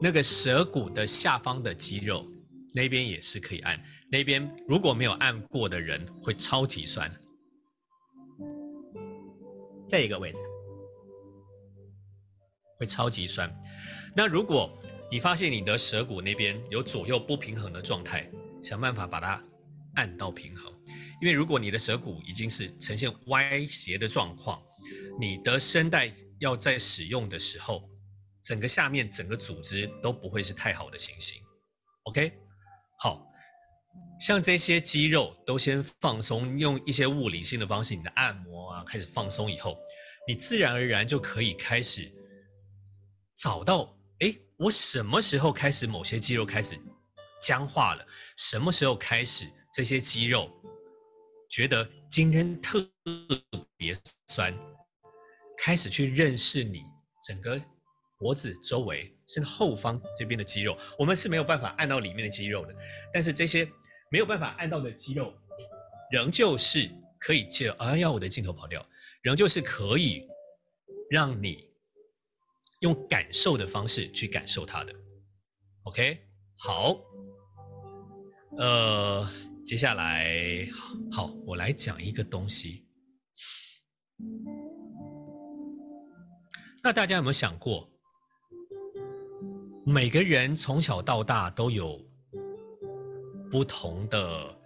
[0.00, 2.24] 那个舌骨的下方的肌肉，
[2.72, 3.82] 那边也是可以按。
[4.08, 7.10] 那边如果没有按过的人，会超级酸。
[9.88, 10.38] 这个位置
[12.78, 13.52] 会超级酸。
[14.16, 14.72] 那如果
[15.12, 18.28] 你发现你的舌骨那边有左右不平衡的状态，
[18.62, 19.44] 想办法把它
[19.96, 20.72] 按到平衡。
[21.20, 24.62] 因为如果你的舌骨已经是呈现歪斜的状况，
[25.20, 27.88] 你的声带要在使用的时候，
[28.42, 31.42] 整个下面整个组织都不会是太好的情形。
[32.04, 32.32] OK，
[32.98, 33.22] 好。
[34.18, 39.78] 像这些肌肉都先放松，用一些物理性的方式，你的按摩啊开始放松以后，
[40.26, 42.10] 你自然而然就可以开始
[43.34, 43.95] 找到，
[44.58, 46.78] 我什么时候开始某些肌肉开始
[47.42, 48.06] 僵化了？
[48.36, 50.50] 什么时候开始这些肌肉
[51.50, 52.86] 觉得今天特
[53.76, 53.96] 别
[54.28, 54.54] 酸？
[55.58, 56.84] 开始去认识你
[57.26, 57.60] 整个
[58.18, 62.74] 脖子周围甚至后方这边的肌肉，我们是没有办法按到里面的肌肉的，
[63.12, 63.68] 但是这些。
[64.08, 65.34] 没有办法按到的肌肉，
[66.12, 66.88] 仍旧是
[67.18, 67.70] 可以借。
[67.70, 68.88] 哎呀，我的镜头跑掉，
[69.20, 70.28] 仍旧是可以
[71.10, 71.65] 让你
[72.80, 74.94] 用感受的方式去感受它的。
[75.84, 76.18] OK，
[76.56, 76.96] 好，
[78.58, 79.28] 呃，
[79.64, 80.66] 接下来
[81.10, 82.86] 好，我来讲一个东西。
[86.82, 87.88] 那大家有没有想过，
[89.84, 92.04] 每个人从小到大都有？
[93.48, 94.58] 不同的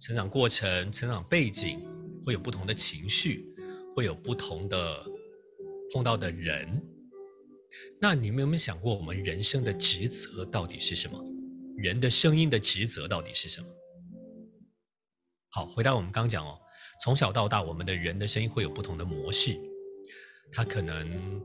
[0.00, 1.80] 成长过程、成长背景，
[2.26, 3.54] 会有不同的情绪，
[3.94, 5.06] 会有不同的
[5.94, 6.82] 碰到的人。
[8.00, 11.18] 那你们有没有想过，我们人生的职责到底是什么？
[11.76, 13.66] 人的声音的职责到底是什么？
[15.50, 16.58] 好，回答我们刚讲哦，
[17.02, 19.58] 从小到大，我们的人的声音会有不同的模式。
[20.52, 21.42] 它可能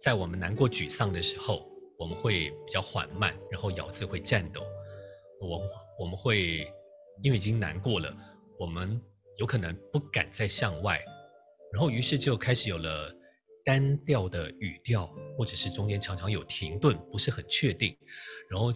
[0.00, 4.62] 在我们难过、沮丧的时候，我们会比较缓慢，然后咬字会颤抖。
[5.40, 5.60] 我
[5.98, 6.72] 我们会
[7.22, 8.16] 因为已经难过了，
[8.58, 9.00] 我们
[9.38, 11.02] 有可能不敢再向外，
[11.72, 13.14] 然后于是就开始有了
[13.70, 15.06] 单调的语调，
[15.38, 17.96] 或者是中间常常有停顿，不是很确定，
[18.50, 18.74] 然后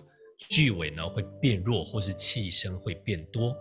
[0.49, 3.53] 句尾呢会变弱，或是气声会变多。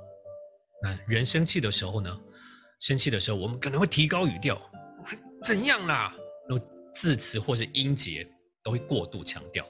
[0.84, 2.22] 那人生气的时候呢，
[2.82, 4.62] 生气的时候我们可能会提高语调，
[5.44, 6.16] 怎样啦？
[6.48, 8.32] 然后字词或是音节
[8.64, 9.68] 都会过度强调。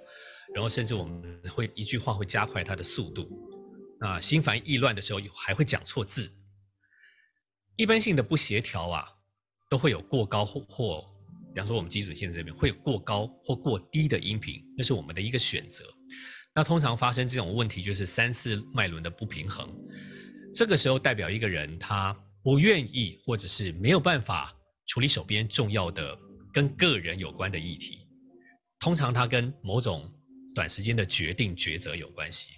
[0.53, 3.25] 然后甚至我们会一句话会加快它的速度，
[4.01, 6.29] 那心烦意乱的时候还会讲错字。
[7.77, 9.07] 一般性的不协调啊，
[9.69, 11.12] 都会有过高或或，
[11.53, 15.85] 比方说我们基础线这边会有过高或过低的音频，那是我们的一个选择。
[16.55, 19.69] 那通常发生这种问题就是三四脉轮的不平衡，
[20.53, 22.13] 这个时候代表一个人他
[22.43, 24.53] 不愿意或者是没有办法
[24.87, 26.17] 处理手边重要的
[26.51, 28.07] 跟个人有关的议题，
[28.79, 30.11] 通常他跟某种。
[30.55, 32.49] 短时间的决定抉择有关系，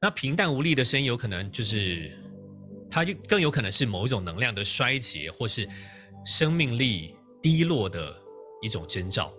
[0.00, 2.10] 那平淡无力的声音有可能就是，
[2.88, 5.68] 它就更有可能是某一种能量的衰竭，或是
[6.24, 8.14] 生命力低落的
[8.60, 9.32] 一种征兆。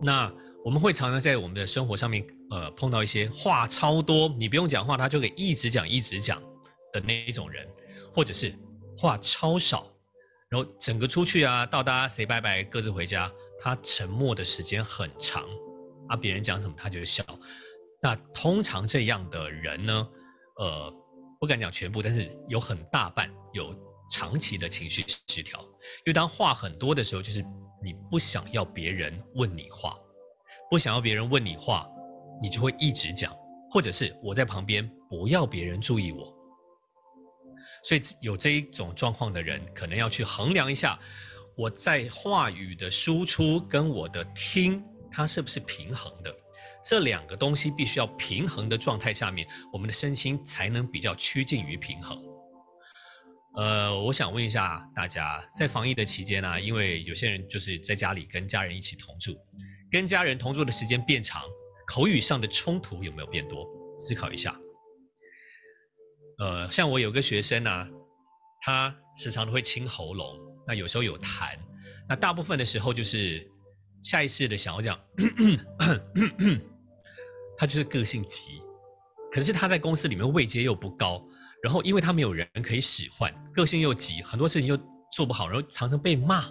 [0.00, 0.32] 那
[0.64, 6.40] 我们会常常在我们的生活上面，呃，碰到一些话超多，你不用讲话，他就可以一直讲一直讲
[6.92, 7.68] 的那一种人，
[8.12, 8.54] 或者是
[8.96, 9.86] 话超少，
[10.48, 15.44] 然后整个出去啊，到大家 say 拜拜，各自回家，他沉默的时间很长。
[16.08, 17.24] 啊，别人讲什么他就笑。
[18.00, 20.08] 那通常这样的人呢，
[20.58, 20.92] 呃，
[21.40, 23.72] 不敢讲全部，但是有很大半有
[24.12, 25.58] 长期的情绪失调。
[25.60, 27.42] 因为当话很多的时候，就是
[27.82, 29.96] 你不想要别人问你话，
[30.70, 31.88] 不想要别人问你话，
[32.42, 33.34] 你就会一直讲，
[33.70, 36.32] 或者是我在旁边不要别人注意我。
[37.82, 40.96] 所以有这一种状况的人，可能要去衡量一下
[41.56, 44.84] 我在话语的输出跟我的听。
[45.10, 46.34] 它是不是平衡的？
[46.84, 52.18] 这两个东西必须要平衡的状态下面，我们的身心才能比较趋近于平衡。
[53.54, 59.38] 呃，我想问一下大家，在防疫的期间呢，因为有些人就是在家里跟家人一起同住，
[59.90, 61.42] 跟家人同住的时间变长，
[61.86, 63.66] 口语上的冲突有没有变多？
[63.98, 64.58] 思考一下。
[66.38, 67.88] 呃，像我有个学生呢，
[68.62, 71.56] 他时常都会清喉咙，那有时候有痰，
[72.08, 73.48] 那大部分的时候就是。
[74.02, 74.98] 下意识的想要讲，
[77.56, 78.60] 他就是个性急，
[79.30, 81.24] 可是他在公司里面位阶又不高，
[81.62, 84.76] 然后因为他没有人可以使唤，个性又急，很多事情又
[85.12, 86.44] 做不好，然后常常被骂，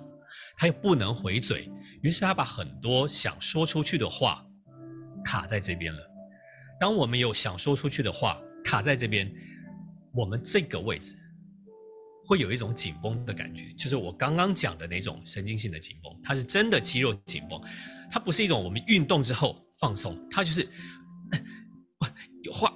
[0.58, 1.70] 他又不能回嘴，
[2.02, 4.46] 于是他把很多想说出去的话
[5.26, 6.00] 卡在这边了。
[6.80, 9.30] 当我们有想说出去的话卡在这边，
[10.14, 11.14] 我们这个位置
[12.26, 17.62] 会有一种紧绷的感觉，就是我刚刚讲的那种神经性的紧绷，它是真的肌肉紧绷，
[18.10, 20.66] 它不是一种我们运动之后放松，它就是
[22.44, 22.74] 有话。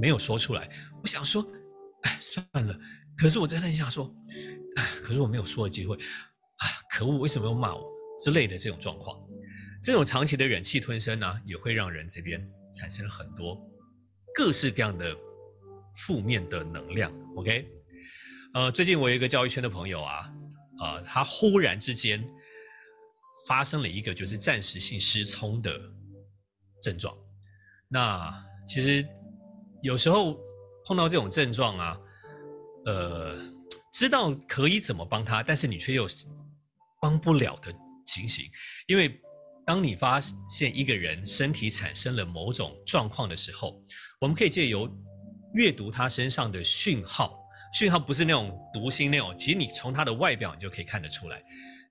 [0.00, 0.68] 没有说出来，
[1.02, 1.46] 我想说，
[2.02, 2.78] 哎，算了。
[3.16, 4.14] 可是我真的很想说，
[4.76, 7.84] 哎，可是我没有说的机会，啊，可恶，为什么要骂我
[8.24, 9.18] 之类的这种状况，
[9.82, 12.40] 这种长期的忍气吞声呢，也会让人这边
[12.72, 13.60] 产生了很多
[14.34, 15.16] 各式各样的
[16.06, 17.12] 负面的能量。
[17.34, 17.68] OK，
[18.54, 20.32] 呃，最近我有一个教育圈的朋友啊，
[20.80, 22.24] 呃，他忽然之间
[23.48, 25.76] 发生了一个就是暂时性失聪的
[26.80, 27.12] 症状，
[27.88, 28.32] 那
[28.64, 29.04] 其实。
[29.82, 30.36] 有时候
[30.84, 32.00] 碰到这种症状啊，
[32.86, 33.36] 呃，
[33.92, 36.06] 知道可以怎么帮他，但是你却又
[37.00, 37.72] 帮不了的
[38.04, 38.44] 情形。
[38.86, 39.20] 因为
[39.64, 43.80] 当你发现一个人身体产生了某种状况的时候，
[44.20, 44.90] 我们可以借由
[45.54, 47.38] 阅读他身上的讯号，
[47.74, 51.42] 讯号不是那种读心那种，其实你从他的外表你就可以看得出来。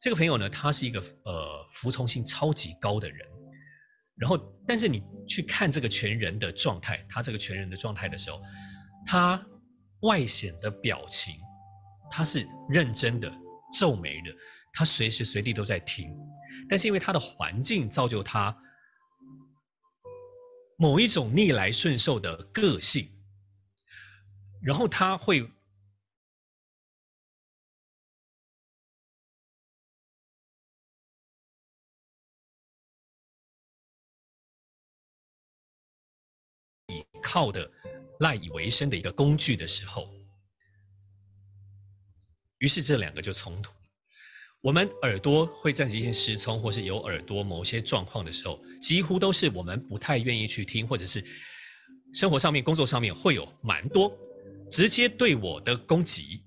[0.01, 3.27] 这个朋友呢，他是一个呃服从性超级高的人。
[4.17, 8.41] 然后，但是你去看这个全人的状态，他这个全人的状态的时候，
[9.05, 9.45] 他
[10.01, 11.35] 外显的表情，
[12.09, 13.31] 他是认真的、
[13.77, 14.31] 皱眉的，
[14.73, 16.09] 他随时随地都在听。
[16.67, 18.55] 但是因为他的环境造就他
[20.77, 23.09] 某一种逆来顺受的个性，
[24.61, 25.49] 然后他会。
[37.29, 37.69] 靠的
[38.21, 40.09] 赖以为生的一个工具的时候，
[42.59, 43.69] 于是这两个就冲突。
[44.61, 51.21] 我们耳朵会暂时性失聪，或是有耳朵某些状况的时候，几乎都是我们不太愿意去听，或者是
[52.13, 54.17] 生活上面、工作上面会有蛮多
[54.71, 56.45] 直接对我的攻击。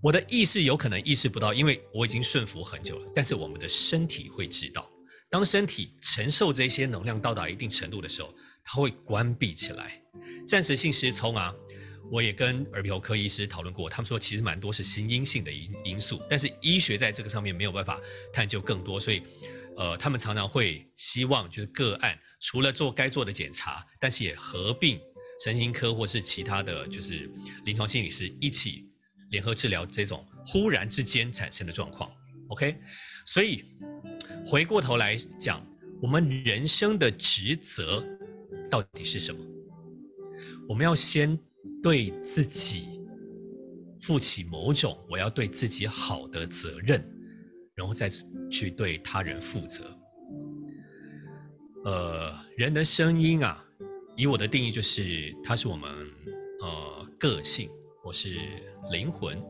[0.00, 3.12] 我的意识有可能意识不到，因为我已经顺服很久了。
[3.12, 4.88] 但是我们的身体会知道，
[5.28, 8.32] 当身体承受这些能量到达一定程度的时候。
[8.70, 9.98] 它会关闭起来，
[10.46, 11.54] 暂时性失聪啊！
[12.10, 17.98] 我也跟耳鼻喉科医师讨论过，他们说其实蛮多是心因性的因因素，但是医学在这个上面没有办法
[18.30, 19.22] 探究更多，所以，
[19.78, 25.00] 呃，他们常常会希望就是个案除了做该做的检查，但是也合并
[25.42, 27.30] 神经科或是其他的就是
[27.64, 28.84] 临床心理师一起
[29.30, 32.10] 联合治疗这种忽然之间产生的状况。
[32.48, 32.76] OK，
[33.24, 33.64] 所以
[34.44, 35.66] 回过头来讲，
[36.02, 38.04] 我们人生的职责。
[38.70, 39.38] 到底是什么？
[40.68, 41.38] 我们要先
[41.82, 43.00] 对自己
[43.98, 47.02] 负起某种我要对自己好的责任，
[47.74, 48.10] 然后再
[48.50, 49.84] 去对他人负责。
[51.84, 53.64] 呃，人的声音啊，
[54.16, 55.90] 以我的定义就是，它是我们
[56.60, 57.70] 呃个性
[58.02, 58.36] 或是
[58.90, 59.40] 灵魂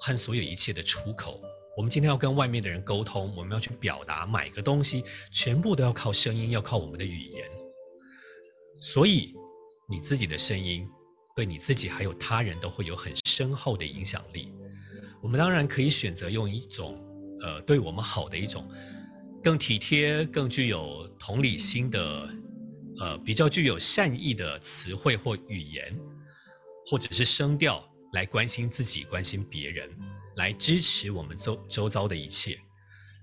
[0.00, 1.40] 和所有一切的出口。
[1.76, 7.44] 我们今天要跟外面的人沟通，我们要去表达买个东西，全部都要靠声音，要靠我们的语言。
[8.80, 9.34] 所以，
[9.86, 10.88] 你自己的声音
[11.36, 14.52] 对你自己还有他人都会有很深厚的影响力。
[15.20, 16.98] 我们当然可以选择用一种，
[17.42, 18.66] 呃，对我们好的一种，
[19.42, 22.28] 更体贴、更具有同理心的，
[23.00, 25.94] 呃，比较具有善意的词汇或语言，
[26.86, 29.90] 或者是声调来关心自己、关心别人，
[30.36, 32.58] 来支持我们周周遭的一切，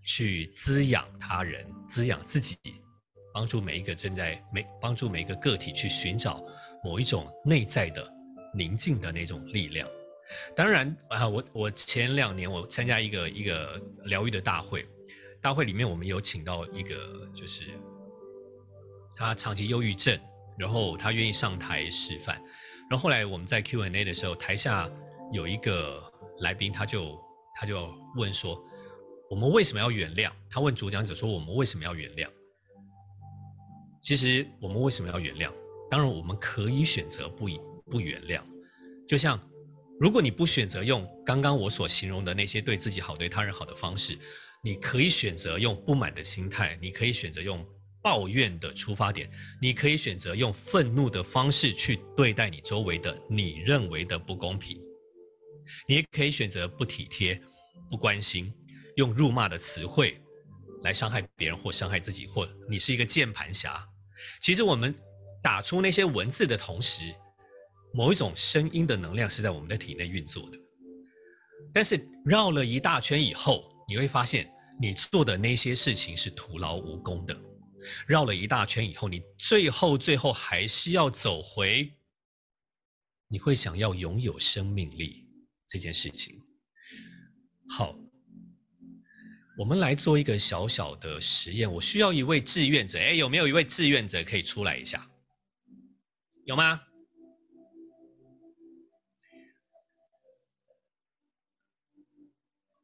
[0.05, 2.57] 去滋养他人、滋养自己。
[3.37, 6.43] 帮助每一个正在每帮助每一个个体去寻找
[6.83, 8.11] 某一种内在的
[8.51, 9.87] 宁静的那种力量。
[10.55, 14.83] 当然啊，我我前两年我参加一个一个疗愈的大会，
[15.39, 17.61] 大会里面我们有请到一个就是
[19.15, 20.19] 他长期忧郁症，
[20.57, 22.41] 然后他愿意上台示范。
[22.89, 24.89] 然后后来我们在 Q&A 的时候，台下
[25.31, 26.01] 有一个
[26.39, 27.23] 来宾，他就
[27.53, 28.59] 他就问说
[29.29, 32.27] ：“我们为什么要原谅？”他问主讲者说：“我们为什么要原谅？”
[34.01, 35.51] 其实我们为什么要原谅？
[35.89, 37.47] 当然，我们可以选择不
[37.89, 38.41] 不原谅。
[39.07, 39.39] 就像，
[39.99, 44.17] 如果你不选择用刚刚我所形容的那些对自己好、对他人好的方式，
[44.63, 47.65] 你可以选择用不满的心态，你可以选择用
[48.01, 49.29] 抱怨的出发点，
[49.61, 54.77] 你可以选择用愤怒的方式去对待你周围的你认为的不公平，
[55.87, 57.39] 你也可以选择不体贴、
[57.89, 58.53] 不关心，
[58.95, 60.19] 用辱骂的词汇
[60.83, 63.87] 来伤害别人或伤害自己，或你是一个键盘侠。
[64.41, 64.93] 其实我们
[65.43, 67.03] 打出那些文字的同时，
[67.93, 70.57] 某一种声音的能量是在我们的体内运作的。
[71.73, 74.49] 但是绕了一大圈以后，你会发现
[74.79, 77.39] 你做的那些事情是徒劳无功的。
[78.05, 81.93] 绕了一大圈以后，你最后最后还是要走回，
[83.27, 85.25] 你会想要拥有生命力
[85.67, 86.41] 这件事情。
[87.69, 87.95] 好，
[89.57, 91.71] 我们来做一个小小的实验。
[91.71, 95.09] 我需要一位志愿者，哎，有没有一位志愿者可以出来一下？
[96.45, 96.79] 有吗？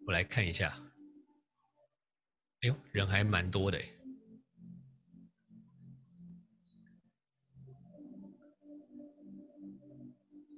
[0.07, 0.75] 我来看一下。
[2.61, 3.77] 哎呦，人还蛮多的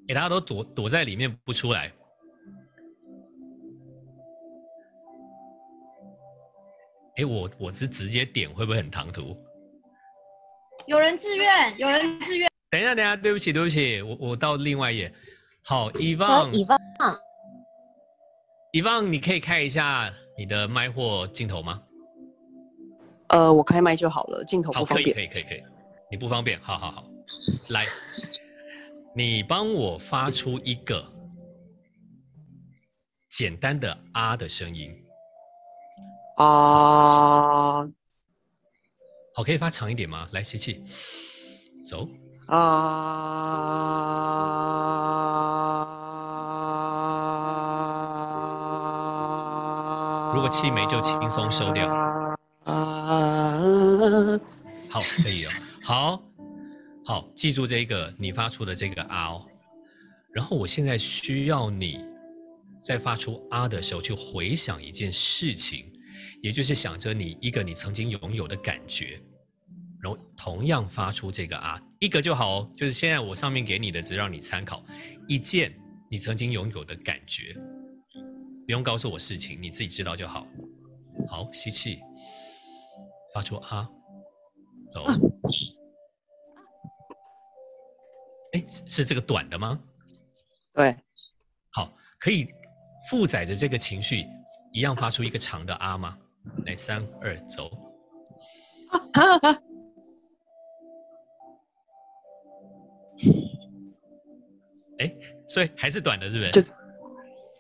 [0.07, 1.93] 哎，大家都躲躲在里面不出来。
[7.17, 9.37] 哎，我我是直接点会不会很唐突？
[10.87, 12.49] 有人自愿，有人自愿。
[12.69, 15.13] 等一下，等一下，对不起，对不起，我我到另外一页。
[15.63, 16.79] 好，伊旺，伊旺，
[18.73, 21.81] 伊旺，你可以开一下你的麦或镜头吗？
[23.29, 25.15] 呃，我开麦就好了，镜头不方便。
[25.15, 25.63] 可以，可以，可以，可以。
[26.11, 27.07] 你不方便，好好好，
[27.69, 27.85] 来，
[29.15, 31.03] 你帮我发出一个
[33.29, 34.93] 简单的“啊”的声音。
[36.37, 37.87] 啊，
[39.33, 40.27] 好，可以发长一点吗？
[40.33, 40.83] 来，吸气，
[41.85, 42.07] 走。
[42.47, 42.81] 啊，
[50.35, 51.87] 如果气没就轻松收掉。
[52.65, 52.73] 啊，
[54.91, 55.49] 好，可以哦。
[55.81, 56.21] 好，
[57.05, 59.45] 好，记住这个你发出的这个啊哦。
[60.33, 62.03] 然后我现在需要你
[62.83, 65.93] 在发出啊的时候去回想一件事情。
[66.41, 69.21] 也就是想着你一个你曾经拥有的感觉，
[70.01, 72.71] 然后同样发出这个啊，一个就好哦。
[72.75, 74.83] 就是现在我上面给你的，只让你参考
[75.27, 75.73] 一件
[76.09, 77.55] 你曾经拥有的感觉，
[78.65, 80.47] 不用告诉我事情，你自己知道就好。
[81.27, 81.99] 好，吸气，
[83.33, 83.89] 发出啊，
[84.91, 85.05] 走。
[88.53, 89.79] 哎，是这个短的吗？
[90.73, 90.95] 对。
[91.71, 92.47] 好，可以
[93.09, 94.25] 负载着这个情绪，
[94.75, 96.17] 一样发出一个长的啊吗？
[96.65, 97.71] 来，三二走。
[104.99, 105.15] 哎，
[105.47, 106.51] 所以还是短的，是不是？
[106.51, 106.61] 就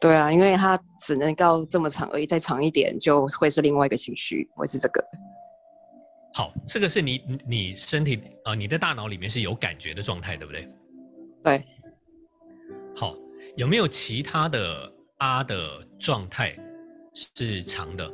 [0.01, 5.01] 对啊，因为它只能够这么长而已，再长一点就会是另外一个情绪，会是这个。
[6.33, 10.69] 好，这个是你你身体啊，你的大脑里面是有感觉的状态，对不对？
[11.41, 11.65] 对。
[12.93, 13.15] 好，
[13.55, 16.53] 有没有其他的啊的状态
[17.15, 18.13] 是长的？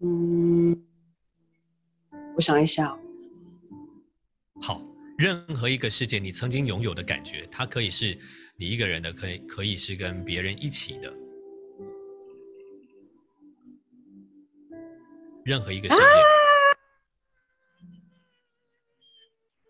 [0.00, 0.84] 嗯，
[2.34, 2.98] 我想一下。
[4.60, 4.82] 好，
[5.16, 8.18] 任何一个世界，你曾经拥有的感觉，它可以是
[8.56, 11.14] 你一个人的，可以可以是跟别人一起的。
[15.44, 16.02] 任何一个世界。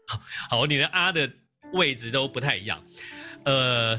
[0.09, 1.31] 好，好，你的啊的
[1.75, 2.83] 位置都不太一样。
[3.45, 3.99] 呃，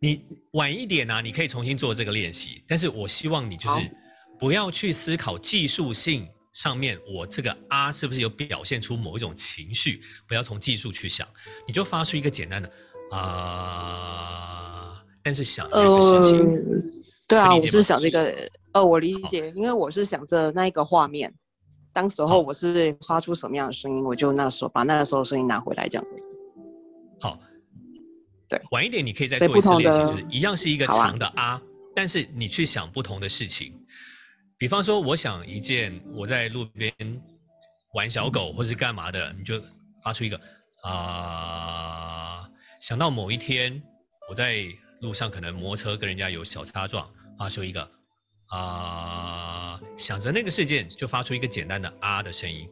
[0.00, 2.62] 你晚一点呢，你可以重新做这个练习。
[2.66, 3.90] 但是我希望你就是。
[4.40, 10.00] 不要去思考技术性上面，我这个啊是不是有表现出某一种情绪？
[10.28, 11.26] 不要从技术去想，
[11.66, 12.70] 你就发出一个简单的
[13.10, 16.56] 啊，但是想的是事情。
[17.26, 21.34] 对啊，我是想这个，呃，我理解，因为我是想着那一个画面，
[21.92, 26.06] 当时候我是发出什么样的声音，我就那时候把那个时候声音拿回来这样。
[27.18, 27.36] 好，
[28.48, 31.60] 对，晚一点你可以再做一次练习，就是一样是一个长的啊，
[31.94, 33.72] 但是你去想不同的事情。
[34.56, 36.92] 比方说，我想一件我在路边
[37.94, 39.62] 玩小狗或是干嘛的，你就
[40.02, 40.40] 发出一个
[40.82, 42.48] 啊。
[42.80, 43.82] 想到某一天
[44.28, 44.64] 我在
[45.00, 47.88] 路上可能摩托车跟人家有小擦撞，发出一个
[48.48, 49.80] 啊。
[49.96, 52.68] 想着那个事件，就发出一个简单的啊的声音。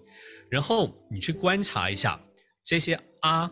[0.48, 2.20] 然后你去观察一下
[2.64, 3.50] 这些啊，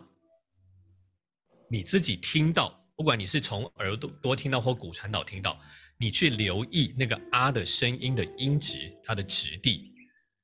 [1.69, 5.59] 你自己听到，不管你是从耳朵多听到或骨传导听到。
[5.97, 9.93] 你去留意那个啊的声音的音质，它的质地，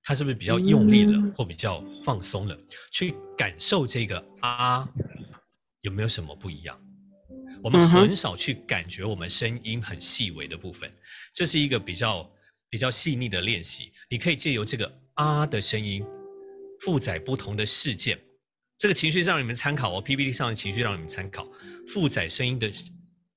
[0.02, 2.58] 它是不是比较用力了，或比较放松了？
[2.90, 4.88] 去感受这个啊
[5.82, 6.80] 有没有什么不一样？
[7.62, 10.90] 我们很少去感觉我们声音很细微的部分，
[11.34, 12.32] 这是一个比较
[12.70, 13.92] 比较细腻的练习。
[14.10, 16.02] 你可以借由这个啊的声音，
[16.80, 18.18] 负载不同的事件，
[18.82, 21.48] 这个情绪让你们参考哦，PPT 上的情绪让你们参考，
[21.88, 22.70] 负载声音的。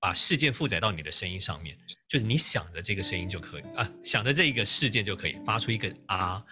[0.00, 1.74] 把事件负载到你的声音上面，
[2.10, 6.44] 就是你想着这个声音就可以啊，想着这一个事件就可以发出一个啊，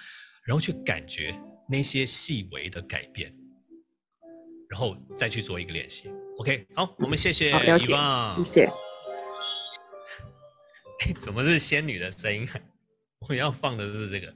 [0.47, 1.39] 然后去感觉
[1.69, 3.31] 那些细微的改变，
[4.71, 6.11] 然后再去做一个练习。
[6.39, 8.71] OK，好，我们谢谢遗忘，谢谢。
[11.21, 12.49] 怎么是仙女的声音？
[13.29, 14.35] 我要放的是这个。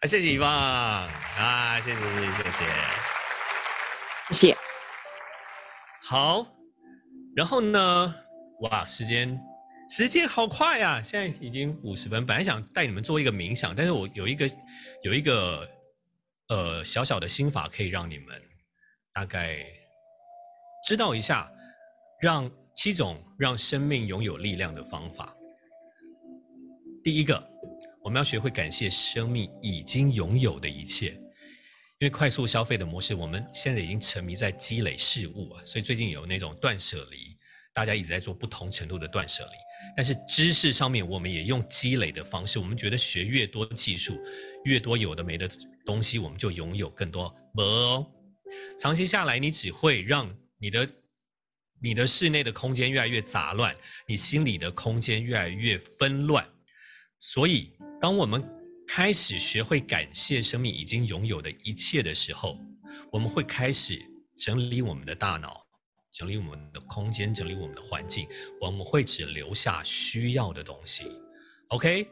[0.00, 3.13] 啊，谢谢遗忘啊，谢谢谢谢谢
[4.30, 4.56] 谢，谢。
[6.02, 6.46] 好，
[7.34, 8.14] 然后呢？
[8.60, 9.38] 哇，时间
[9.90, 11.02] 时间好快呀！
[11.02, 14.50] 现在已经五十分，本来想带你们做一个冥想，但是我有一个
[15.02, 15.68] 有一个
[16.48, 18.40] 呃小小的心法，可以让你们
[19.12, 19.58] 大概
[20.86, 21.50] 知道一下，
[22.22, 25.34] 让七种让生命拥有力量的方法。
[27.02, 27.42] 第一个，
[28.02, 31.20] 我们要学会感谢生命已经拥有的一切，
[32.04, 37.34] 因为快速消费的模式，我们现在已经沉迷在积累事物啊，所以最近有那种断舍离。
[37.72, 39.56] 大家一直在做不同程度的断舍离，
[39.96, 42.58] 但是知识上面我们也用积累的方式。
[42.58, 44.20] 我们觉得学越多技术，
[44.64, 45.48] 越多有的没的
[45.86, 47.34] 东西，我们就拥有更多。
[48.78, 50.86] 长期下来，你只会让你的
[51.80, 53.74] 你的室内的空间越来越杂乱，
[54.06, 56.46] 你心里的空间越来越纷乱。
[57.18, 58.46] 所以，当我们
[58.86, 62.58] 开始学会感谢生命已经拥有的一切的时候，
[63.10, 63.98] 我们会开始
[64.38, 65.62] 整理我们的大脑。
[66.12, 68.28] 整理我们的空间，整理我们的环境，
[68.60, 71.10] 我们会只留下需要的东西。
[71.70, 72.06] OK，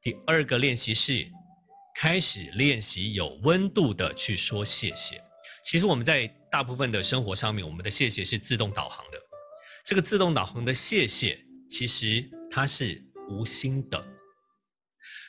[0.00, 1.30] 第二个练习是
[1.94, 5.22] 开始练习有温度的去说谢谢。
[5.62, 9.20] 其实我们在大部分的生活上面，我们的谢谢是自动导航的。
[9.84, 11.38] 这个自动导航的谢谢，
[11.68, 14.13] 其实它是无心的。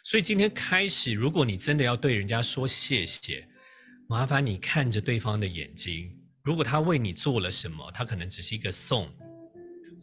[0.05, 3.43] 所以今天开始，如果你真的要对人家说谢谢，
[4.07, 6.15] 麻烦你看着对方的眼睛。
[6.43, 9.11] 如果他为你做了什么，他可能只是一个送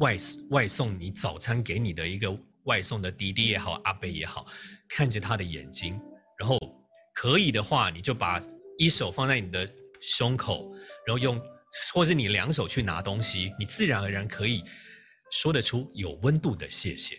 [0.00, 0.18] 外
[0.50, 4.44] 外送你早餐给你的一个外送的滴滴也好，阿贝也好，
[4.88, 5.96] 看着他的眼睛，
[6.36, 6.58] 然后
[7.14, 8.42] 可以的话，你就把
[8.78, 10.74] 一手放在你的胸口，
[11.06, 11.40] 然后用，
[11.94, 14.64] 或者你两手去拿东西，你自然而然可以
[15.30, 17.16] 说得出有温度的谢谢。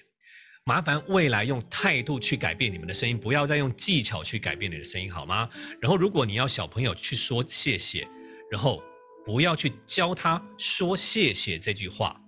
[0.66, 5.50] 麻烦未来用态度去改变你们的声音，不要再用技巧去改变你的声音，好吗？
[5.82, 8.08] 然后如果你要小朋友去说谢谢，
[8.52, 8.82] 然后。
[9.26, 12.22] 不要去教他说谢谢这句话，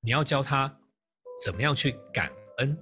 [0.00, 0.74] 你要教他
[1.44, 2.74] 怎么样去感恩。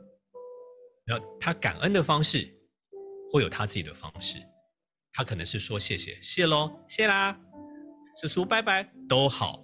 [1.04, 2.48] 然后他感恩的方式
[3.32, 4.36] 会有他自己的方式，
[5.12, 7.36] 他可能是说谢谢，谢喽，谢啦，
[8.20, 9.60] 叔叔拜拜都好，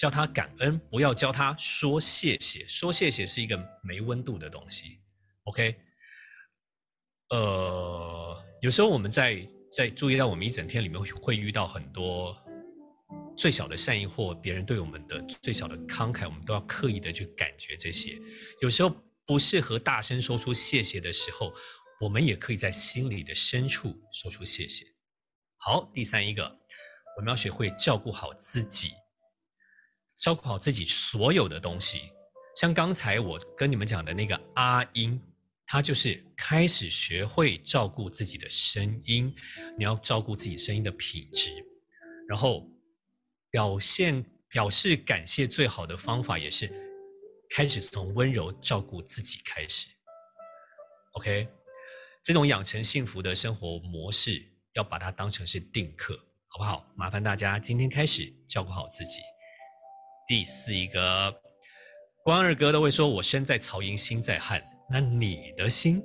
[0.00, 2.66] 教他感恩，不要教他说谢谢。
[2.66, 4.98] 说谢谢是一个没温度的东西。
[5.44, 5.76] OK，
[7.28, 12.34] 呃，有时候我们在在注意到我们一整天里面会遇到很多。
[13.36, 18.18] 最小的善意或别人对我们的最小的慷慨，我们都要刻意的去感觉这些。
[18.62, 18.94] 有时候
[19.26, 21.52] 不适合大声说出谢谢的时候，
[22.00, 24.86] 我们也可以在心里的深处说出谢谢。
[25.58, 26.44] 好，第三一个，
[27.18, 28.92] 我们要学会照顾好自己，
[30.22, 32.02] 照顾好自己所有的东西。
[32.56, 35.20] 像刚才我跟你们讲的那个阿英，
[35.66, 39.34] 他就是开始学会照顾自己的声音。
[39.78, 41.50] 你要照顾自己声音的品质，
[42.28, 42.68] 然后。
[43.52, 46.72] 表现表示感谢最好的方法，也是
[47.52, 49.88] 开始从温柔照顾自己开始。
[51.14, 51.48] OK，
[52.22, 54.40] 这种养成幸福的生活模式，
[54.74, 56.16] 要把它当成是定课，
[56.46, 56.86] 好不好？
[56.94, 59.20] 麻烦大家今天开始照顾好自己。
[60.30, 61.42] 第四一个，
[62.22, 66.00] 关二哥都会说：“我身在曹营心在汉。”那你的心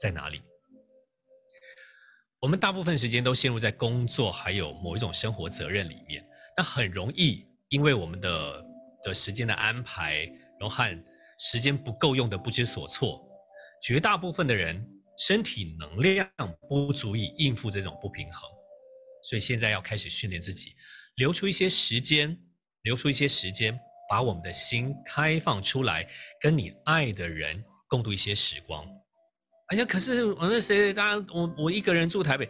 [0.00, 0.40] 在哪里？
[2.38, 6.24] 我们大部分时间都陷入在工作还有某一种生活责任里面。
[6.56, 8.64] 那很容易，因为我们的
[9.02, 10.20] 的时间的安排，
[10.60, 11.04] 然后和
[11.40, 13.28] 时间不够用的不知所措，
[13.82, 16.30] 绝大部分的人身体能量
[16.68, 18.48] 不足以应付这种不平衡，
[19.24, 20.76] 所以现在要开始训练自己，
[21.16, 22.38] 留出一些时间，
[22.84, 23.78] 留出一些时间，
[24.08, 26.08] 把我们的心开放出来，
[26.40, 28.86] 跟你爱的人共度一些时光。
[29.68, 32.44] 哎呀，可是我那谁，当然我我一个人住台北，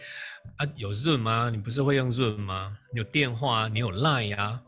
[0.57, 1.49] 啊，有 Zoom 吗？
[1.51, 2.77] 你不是会用 Zoom 吗？
[2.93, 4.61] 你有电话，你有 Line 呀。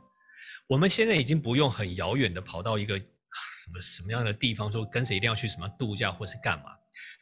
[0.68, 6.66] 我们现在已经不用很遥远的跑到一个什么什么样的地方，说跟谁一定要去什么度假或是干嘛。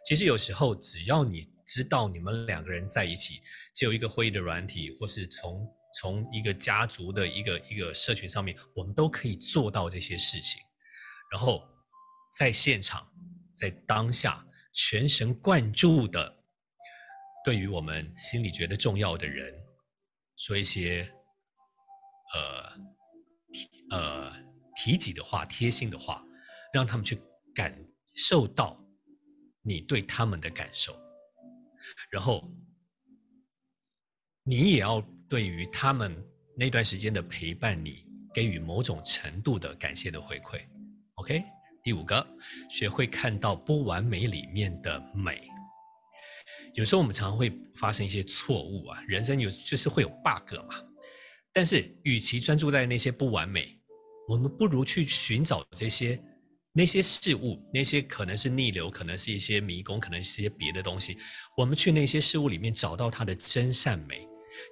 [0.06, 3.40] 其实有时候只要你知道你们两个人在一起，
[3.74, 5.66] 只有一个会议的软体，或是从
[6.00, 10.60] 从一个家族的一个一个社群上面，我们都可以做到这些事情。
[11.32, 11.62] 然后
[12.36, 13.10] 在现场，
[13.52, 14.46] 在当下。
[14.76, 16.42] 全神贯注的，
[17.44, 19.54] 对于我们心里觉得重要的人，
[20.36, 21.08] 说一些
[22.34, 22.72] 呃
[23.92, 24.32] 呃
[24.74, 26.24] 提己的话、贴心的话，
[26.72, 27.22] 让他们去
[27.54, 27.72] 感
[28.16, 28.84] 受到
[29.62, 31.00] 你对他们的感受，
[32.10, 32.50] 然后
[34.42, 35.00] 你也要
[35.34, 36.16] 对于他们
[36.56, 40.60] 那段时间的陪伴，你给予某种程度的感谢的回馈。
[41.16, 41.42] OK，
[41.82, 42.24] 第五个，
[42.70, 45.42] 学会看到不完美里面的美。
[46.74, 50.80] 有时候我们常会发生一些错误啊，人生有就是会有 bug 嘛。
[51.52, 53.76] 但是，与其专注在那些不完美，
[54.28, 56.16] 我们不如去寻找这些
[56.72, 61.18] 那些事物，那些可能是逆流，可能是一些迷宫，可能是一些别的东西。
[61.56, 64.24] 我们去那些事物里面找到它的真善美，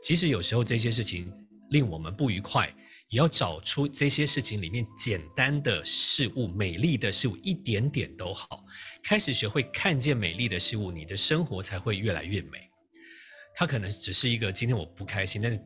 [0.03, 1.33] 即使有时候这些事情
[1.71, 2.69] 令我们不愉快，
[3.09, 8.65] 也要找出这些事情里面简单的事物、美丽的事物，一点点都好。
[9.03, 12.69] 开始学会看见美丽的事物，你的生活才会越来越美。
[13.55, 15.61] 它可能只是一个今天我不开心，但是。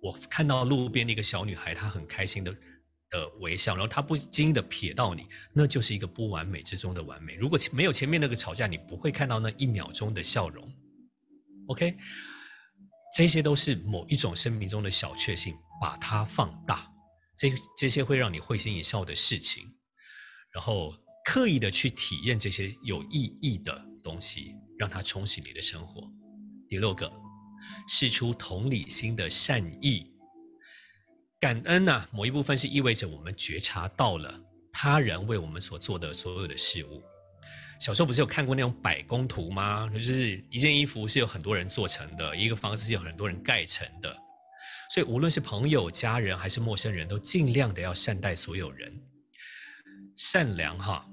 [0.00, 2.56] 我看到路边的一个小女孩，她很开心的
[3.10, 7.34] 的微笑，然后她不经意的瞥到你，那就是一个不完美之中的完美。
[7.34, 10.72] 如果没有前面那个吵架，你不会看到那一秒钟的笑容。
[11.66, 11.96] OK，
[13.16, 16.90] 这些都是某一种生命中的小确幸，把它放大，
[17.36, 19.64] 这这些会让你会心一笑的事情，
[20.52, 20.94] 然后
[21.24, 26.10] 刻意的去体验这些有意义的东西，让它冲洗你的生活。
[26.68, 27.12] 第六个。
[27.88, 30.06] 试出同理心的善意，
[31.40, 34.40] 感恩呐，某一部分是意味着我们觉察到了
[34.72, 37.02] 他人为我们所做的所有的事物。
[37.78, 39.88] 小时候不是有看过那种百工图吗？
[39.92, 44.14] 就是一件衣服是有很多人做成的，一个房子是有很多人盖成的。
[44.94, 48.92] 所以无论是朋友、家人还是陌生人，都尽量的要善待所有人。
[50.16, 51.06] 善良哈，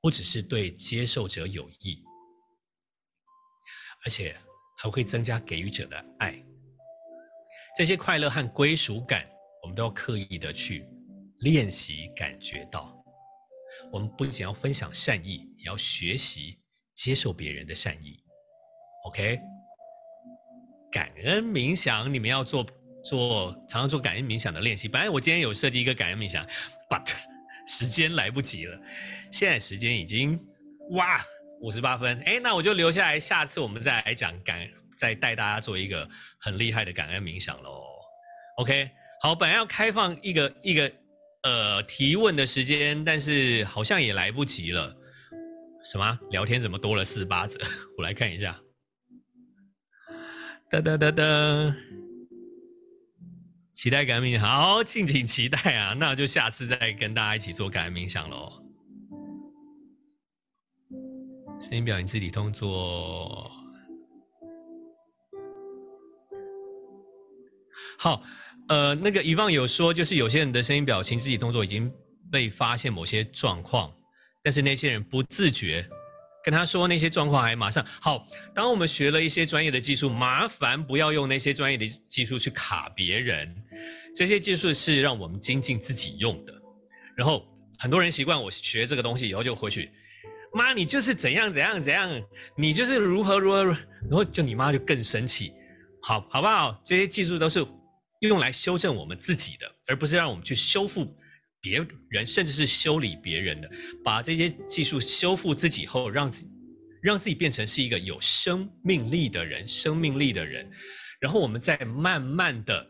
[0.00, 2.02] 不只是对接受者有益，
[4.04, 4.36] 而且。
[4.74, 6.44] 还会增加给予者的爱，
[7.78, 9.24] 这些快乐和归属感，
[9.62, 10.84] 我们都要刻意的去
[11.38, 13.01] 练习感觉到。
[13.92, 16.58] 我们不仅要分享善意，也要学习
[16.94, 18.18] 接受别人的善意。
[19.04, 19.38] OK，
[20.90, 22.66] 感恩冥想，你们要做
[23.04, 24.88] 做常常做感恩冥想的练习。
[24.88, 26.46] 本来我今天有设计一个感恩冥想
[26.88, 27.12] ，but
[27.68, 28.80] 时间来不及了，
[29.30, 30.40] 现在时间已经
[30.92, 31.24] 哇。
[31.60, 37.84] 五十八分，哎，那我就留下来，下次我们再来讲感，再带大家做一个很厉害的感恩冥想喽。
[38.56, 38.90] OK，
[39.20, 40.92] 好，本来要开放一个一个
[41.42, 44.96] 呃提问的时间，但是好像也来不及了。
[45.84, 46.18] 什么？
[46.30, 47.58] 聊天怎么多了四八折？
[47.98, 48.60] 我来看一下。
[50.70, 51.74] 噔噔噔噔，
[53.72, 55.94] 期待感恩冥想，好，敬请期待啊！
[55.98, 58.62] 那就下次再跟大家一起做感恩冥想喽。
[61.60, 63.50] 声音表情、肢体动作，
[67.98, 68.22] 好，
[68.72, 71.92] 呃，那个遗忘有说，就是有些人的声音表情、肢体动作已经
[72.30, 73.92] 被发现某些状况，
[74.42, 75.86] 但是那些人不自觉，
[76.42, 78.26] 跟他说那些状况还马上好。
[78.54, 83.54] 当我们学了一些专业的技术，麻烦不要用那些专业的技术去卡别人，
[84.16, 86.54] 这些技术是让我们精进自己用的。
[87.14, 87.46] 然后
[87.78, 89.90] 很多人习惯我学这个东西以后就回去。
[90.54, 92.10] 妈，你就是怎样怎样怎样，
[92.56, 95.52] 你就是如何如何，然后就你妈就更生气，
[96.00, 96.80] 好好不好？
[96.82, 97.62] 这些技术都是
[98.28, 101.16] 用来修正我们自己的，而不是让我们去修复
[101.60, 103.70] 别人，甚至是修理别人的。
[104.04, 106.46] 把这些技术修复自己后，让自
[107.02, 110.70] 让自己变成是一个有生命力的人，生命力的人，
[111.20, 112.88] 然后我们再慢慢的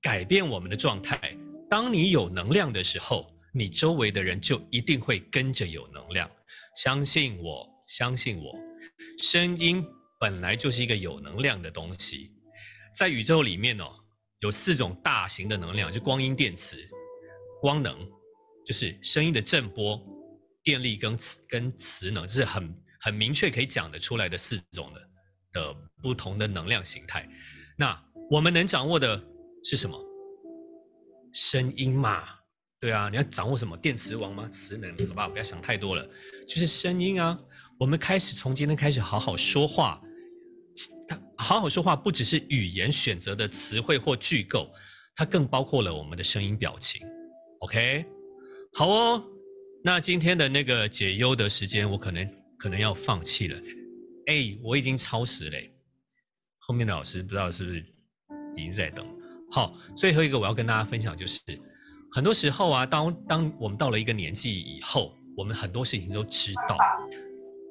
[0.00, 1.36] 改变我们的状态。
[1.68, 6.30] 当你有能量的时候，你周围的人就一定会跟着有能量。
[6.76, 8.58] 相信我，相信我，
[9.18, 9.84] 声音
[10.18, 12.30] 本来就是一个有能量的东西，
[12.96, 13.92] 在宇宙里面哦，
[14.44, 16.76] 有四种大型的能量，就光阴电磁，
[17.62, 17.98] 光能
[18.66, 19.98] 就是声音的振波、
[20.62, 25.00] 电力跟磁跟磁能，这是很很明确可以讲得出来的四种的
[25.52, 27.26] 的不同的能量形态。
[27.78, 27.98] 那
[28.30, 29.18] 我们能掌握的
[29.64, 29.98] 是什么？
[31.32, 32.22] 声音嘛。
[32.80, 34.46] 对啊，你要掌握什么电磁王吗？
[34.52, 35.26] 磁能，好不好？
[35.30, 36.06] 不要想太多了，
[36.46, 37.38] 就是声音啊。
[37.78, 40.03] 我们开始从今天开始好好说话，
[41.44, 44.72] 好好说话不只是语言选择的词汇或句构，
[45.14, 47.06] 它更包括了我们的声音表情。
[47.58, 48.02] OK，
[48.72, 49.22] 好哦。
[49.84, 52.26] 那今天的那个解忧的时间，我可能
[52.58, 53.60] 可能要放弃了。
[54.24, 55.70] 哎，我已经超时嘞。
[56.60, 57.84] 后面的老师不知道是不是
[58.56, 59.06] 已经在等。
[59.50, 61.38] 好，最后一个我要跟大家分享就是。
[62.10, 66.78] 很多时候啊，当当我们到了一个年纪以后，我们很多事情都知道，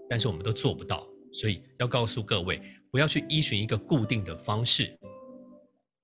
[0.07, 2.61] 但是我们都做不到，所以要告诉各位，
[2.93, 4.95] 不要去依循一个固定的方式。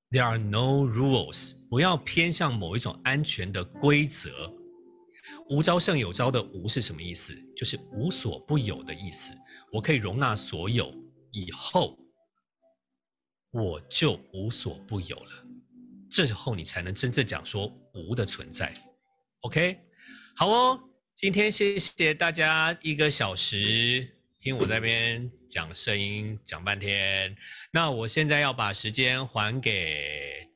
[0.10, 4.52] There are no rules 不要偏向某一种安全的规则。
[5.52, 7.36] 无招胜有招的无是什么意思？
[7.56, 9.32] 就是无所不有的意思。
[9.72, 10.92] 我可以容纳所有
[11.32, 11.96] 以后
[13.52, 15.46] 我就无所不有了。
[16.10, 18.74] 这时候你才能真正讲说无的存在。
[19.42, 19.80] Ok
[20.36, 20.80] 好哦
[21.14, 27.36] 今天谢谢大家一个小时听我那边讲声音讲半天。
[27.72, 30.49] 那我现在要把时间还给